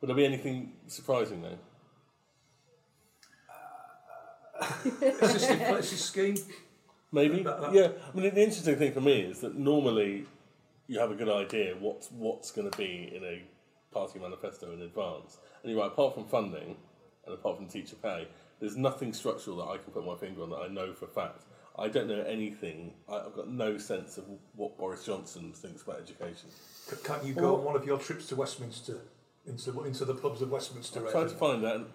Will 0.00 0.08
there 0.08 0.16
be 0.16 0.24
anything 0.24 0.72
surprising 0.86 1.42
though? 1.42 1.58
assisted 5.20 5.58
places 5.66 6.00
scheme. 6.00 6.36
Maybe. 7.14 7.42
That, 7.42 7.60
that. 7.60 7.72
Yeah. 7.72 7.88
I 8.12 8.16
mean, 8.16 8.34
the 8.34 8.42
interesting 8.42 8.76
thing 8.76 8.92
for 8.92 9.00
me 9.00 9.20
is 9.20 9.40
that 9.40 9.54
normally 9.54 10.26
you 10.88 10.98
have 10.98 11.10
a 11.10 11.14
good 11.14 11.28
idea 11.30 11.74
what's 11.78 12.10
what's 12.10 12.50
going 12.50 12.70
to 12.70 12.76
be 12.76 13.12
in 13.14 13.24
a 13.24 13.42
party 13.92 14.18
manifesto 14.18 14.72
in 14.72 14.82
advance, 14.82 15.38
and 15.62 15.70
you're 15.70 15.80
right. 15.80 15.90
Apart 15.92 16.14
from 16.14 16.24
funding 16.24 16.76
and 17.24 17.34
apart 17.34 17.56
from 17.56 17.66
teacher 17.66 17.96
pay, 18.02 18.26
there's 18.60 18.76
nothing 18.76 19.12
structural 19.12 19.56
that 19.58 19.68
I 19.68 19.78
can 19.78 19.92
put 19.92 20.04
my 20.04 20.16
finger 20.16 20.42
on 20.42 20.50
that 20.50 20.56
I 20.56 20.68
know 20.68 20.92
for 20.92 21.06
a 21.06 21.08
fact. 21.08 21.42
I 21.78 21.88
don't 21.88 22.08
know 22.08 22.22
anything. 22.22 22.92
I've 23.08 23.34
got 23.34 23.48
no 23.48 23.78
sense 23.78 24.18
of 24.18 24.24
what 24.54 24.76
Boris 24.78 25.06
Johnson 25.06 25.52
thinks 25.52 25.82
about 25.82 26.00
education. 26.00 26.48
Can't 27.04 27.24
you 27.24 27.34
go 27.34 27.56
on 27.56 27.64
one 27.64 27.76
of 27.76 27.84
your 27.84 27.98
trips 27.98 28.26
to 28.28 28.36
Westminster, 28.36 28.98
into 29.46 29.82
into 29.84 30.04
the 30.04 30.14
pubs 30.14 30.42
of 30.42 30.50
Westminster? 30.50 31.06
I 31.06 31.10
tried 31.10 31.28
to 31.30 31.34
find 31.34 31.64
that. 31.64 31.76
and 31.76 31.86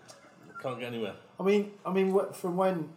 Can't 0.61 0.79
get 0.79 0.87
anywhere. 0.87 1.15
I 1.39 1.43
mean, 1.43 1.71
I 1.85 1.93
mean, 1.93 2.17
from 2.33 2.57
when, 2.57 2.89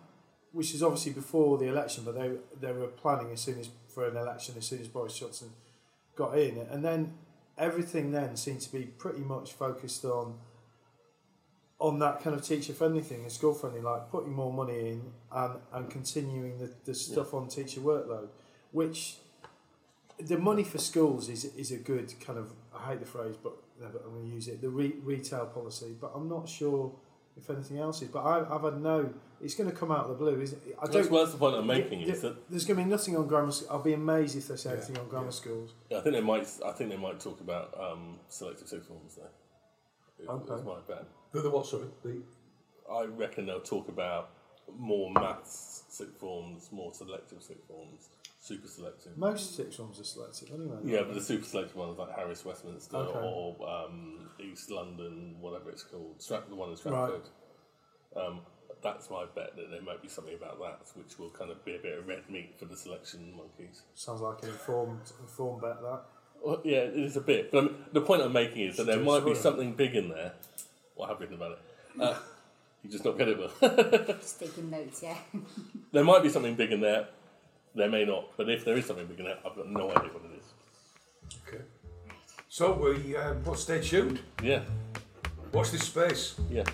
which 0.53 0.75
is 0.75 0.83
obviously 0.83 1.12
before 1.12 1.59
the 1.59 1.67
election, 1.67 2.05
but 2.05 2.15
they 2.15 2.33
they 2.61 2.73
were 2.73 2.87
planning 2.87 3.33
as 3.33 3.41
soon 3.41 3.59
as 3.59 3.69
for 3.88 4.07
an 4.07 4.17
election 4.17 4.55
as 4.59 4.67
soon 4.67 4.81
as 4.81 4.88
Boris 4.88 5.19
Johnson 5.19 5.51
got 6.17 6.38
in, 6.38 6.59
and 6.71 6.85
then 6.85 7.15
everything 7.59 8.12
then 8.12 8.37
seemed 8.37 8.61
to 8.61 8.73
be 8.73 8.85
pretty 8.85 9.21
much 9.21 9.53
focused 9.53 10.05
on 10.05 10.38
on 11.79 11.99
that 11.99 12.23
kind 12.23 12.37
of 12.37 12.45
teacher 12.45 12.73
friendly 12.73 13.03
thing 13.03 13.23
and 13.23 13.33
school 13.33 13.53
friendly, 13.53 13.81
like 13.81 14.09
putting 14.09 14.33
more 14.33 14.53
money 14.53 14.91
in 14.91 15.03
and, 15.33 15.55
and 15.73 15.91
continuing 15.91 16.59
the, 16.59 16.71
the 16.85 16.95
stuff 16.95 17.31
yeah. 17.33 17.41
on 17.41 17.49
teacher 17.49 17.81
workload, 17.81 18.29
which 18.71 19.17
the 20.21 20.38
money 20.38 20.62
for 20.62 20.79
schools 20.79 21.29
is 21.29 21.45
is 21.57 21.73
a 21.73 21.79
good 21.79 22.12
kind 22.21 22.38
of 22.38 22.53
I 22.75 22.91
hate 22.91 23.01
the 23.01 23.07
phrase, 23.07 23.37
but 23.43 23.57
I'm 23.85 24.12
going 24.12 24.29
to 24.29 24.35
use 24.35 24.49
it 24.49 24.61
the 24.61 24.69
re- 24.69 24.95
retail 25.03 25.47
policy, 25.47 25.97
but 26.01 26.12
I'm 26.15 26.29
not 26.29 26.49
sure 26.49 26.95
if 27.37 27.49
anything 27.51 27.79
else 27.79 28.03
is. 28.03 28.09
But 28.09 28.25
I, 28.25 28.38
have 28.53 28.62
had 28.62 28.81
no. 28.81 29.12
It's 29.40 29.55
going 29.55 29.68
to 29.71 29.75
come 29.75 29.90
out 29.90 30.05
of 30.05 30.09
the 30.11 30.14
blue, 30.14 30.40
isn't 30.40 30.62
it? 30.66 30.77
I 30.81 30.87
don't, 30.87 31.11
well, 31.11 31.23
that's 31.23 31.33
the 31.33 31.38
point 31.38 31.57
I'm 31.57 31.66
making. 31.66 32.03
is 32.03 32.21
that 32.23 32.49
there's 32.49 32.64
going 32.64 32.79
to 32.79 32.85
be 32.85 32.90
nothing 32.90 33.16
on 33.16 33.27
grammar. 33.27 33.53
I'll 33.71 33.83
be 33.83 33.95
amazed 33.95 34.37
if 34.37 34.49
there's 34.49 34.66
anything 34.66 34.95
yeah, 34.95 35.03
on 35.03 35.09
grammar 35.09 35.27
yeah. 35.27 35.33
schools. 35.33 35.75
Yeah, 35.90 35.99
I 35.99 36.01
think 36.03 36.14
they 36.14 36.21
might. 36.21 36.49
I 36.64 36.73
think 36.73 36.90
they 36.90 36.97
might 36.97 37.18
talk 37.18 37.40
about 37.40 37.77
um, 37.81 38.18
selective 38.29 38.68
sixth 38.68 38.88
forms 38.88 39.16
there. 39.16 40.29
Okay. 40.29 40.55
Is 40.55 40.64
my 40.64 40.77
bet. 40.87 41.07
The, 41.33 41.40
the 41.42 41.51
what? 41.51 41.66
Sorry. 41.66 41.87
The... 42.05 42.23
I 42.92 43.05
reckon 43.05 43.47
they'll 43.47 43.61
talk 43.61 43.88
about 43.88 44.31
more 44.79 45.11
maths 45.12 45.85
sixth 45.88 46.18
forms, 46.18 46.68
more 46.71 46.92
selective 46.95 47.42
sixth 47.42 47.66
forms, 47.66 48.09
super 48.43 48.67
selective. 48.67 49.17
Most 49.17 49.57
sixth 49.57 49.79
forms 49.79 50.01
are 50.01 50.05
selective 50.05 50.51
anyway. 50.53 50.79
Yeah, 50.85 51.03
but 51.07 51.15
the 51.15 51.21
super 51.21 51.45
selective 51.45 51.77
ones 51.77 51.97
like 51.97 52.15
Harris 52.15 52.45
Westminster 52.45 52.97
okay. 52.97 53.19
or 53.19 53.57
um, 53.69 54.29
East 54.41 54.71
London, 54.71 55.37
whatever 55.41 55.71
it's 55.71 55.85
called, 55.85 56.19
Strat- 56.19 56.49
the 56.49 56.57
one 56.57 56.71
in 56.71 56.77
Stratford. 56.77 57.23
Right. 58.17 58.27
Um, 58.27 58.41
that's 58.83 59.09
my 59.11 59.27
bet 59.33 59.55
that 59.57 59.71
there 59.71 59.81
might 59.81 60.03
be 60.03 60.09
something 60.09 60.35
about 60.35 60.59
that, 60.59 60.81
which 60.97 61.19
will 61.19 61.31
kind 61.31 61.53
of 61.53 61.65
be 61.65 61.77
a 61.77 61.79
bit 61.79 61.99
of 61.99 62.09
red 62.09 62.29
meat 62.29 62.55
for 62.59 62.65
the 62.65 62.77
selection 62.77 63.33
monkeys. 63.37 63.83
Sounds 63.95 64.21
like 64.21 64.43
an 64.43 64.49
informed, 64.49 65.13
informed 65.21 65.63
bet 65.63 65.81
that. 65.81 66.03
Well, 66.45 66.61
yeah, 66.65 66.79
it 66.79 66.97
is 66.97 67.17
a 67.17 67.21
bit. 67.21 67.53
But 67.53 67.59
I 67.59 67.61
mean, 67.67 67.77
the 67.93 68.01
point 68.01 68.23
I'm 68.23 68.33
making 68.33 68.63
is 68.63 68.77
that 68.77 68.87
there 68.87 68.99
might 68.99 69.25
be 69.25 69.37
something 69.37 69.75
big 69.75 69.95
in 69.95 70.09
there. 70.09 70.33
What 70.97 71.09
have 71.11 71.21
written 71.21 71.37
about 71.37 71.53
it? 71.53 71.59
Uh, 72.01 72.19
you 72.83 72.91
just 72.91 73.05
not 73.05 73.17
get 73.17 73.29
it, 73.29 73.39
but 73.39 74.21
just 74.21 74.41
taking 74.41 74.69
notes. 74.69 75.01
Yeah. 75.01 75.17
there 75.93 76.03
might 76.03 76.25
be 76.25 76.29
something 76.29 76.57
big 76.57 76.73
in 76.73 76.81
there 76.81 77.07
there 77.75 77.89
may 77.89 78.05
not, 78.05 78.37
but 78.37 78.49
if 78.49 78.65
there 78.65 78.77
is 78.77 78.87
something 78.87 79.07
big 79.07 79.21
enough, 79.21 79.39
I've 79.45 79.57
got 79.57 79.69
no 79.69 79.91
idea 79.91 80.11
what 80.11 80.23
it 80.25 80.39
is. 80.39 81.39
Okay. 81.47 81.63
So 82.49 82.73
we, 82.73 83.17
um, 83.17 83.43
well, 83.45 83.55
stay 83.55 83.81
tuned. 83.81 84.21
Yeah. 84.43 84.63
Watch 85.53 85.71
this 85.71 85.83
space. 85.83 86.35
Yeah. 86.51 86.65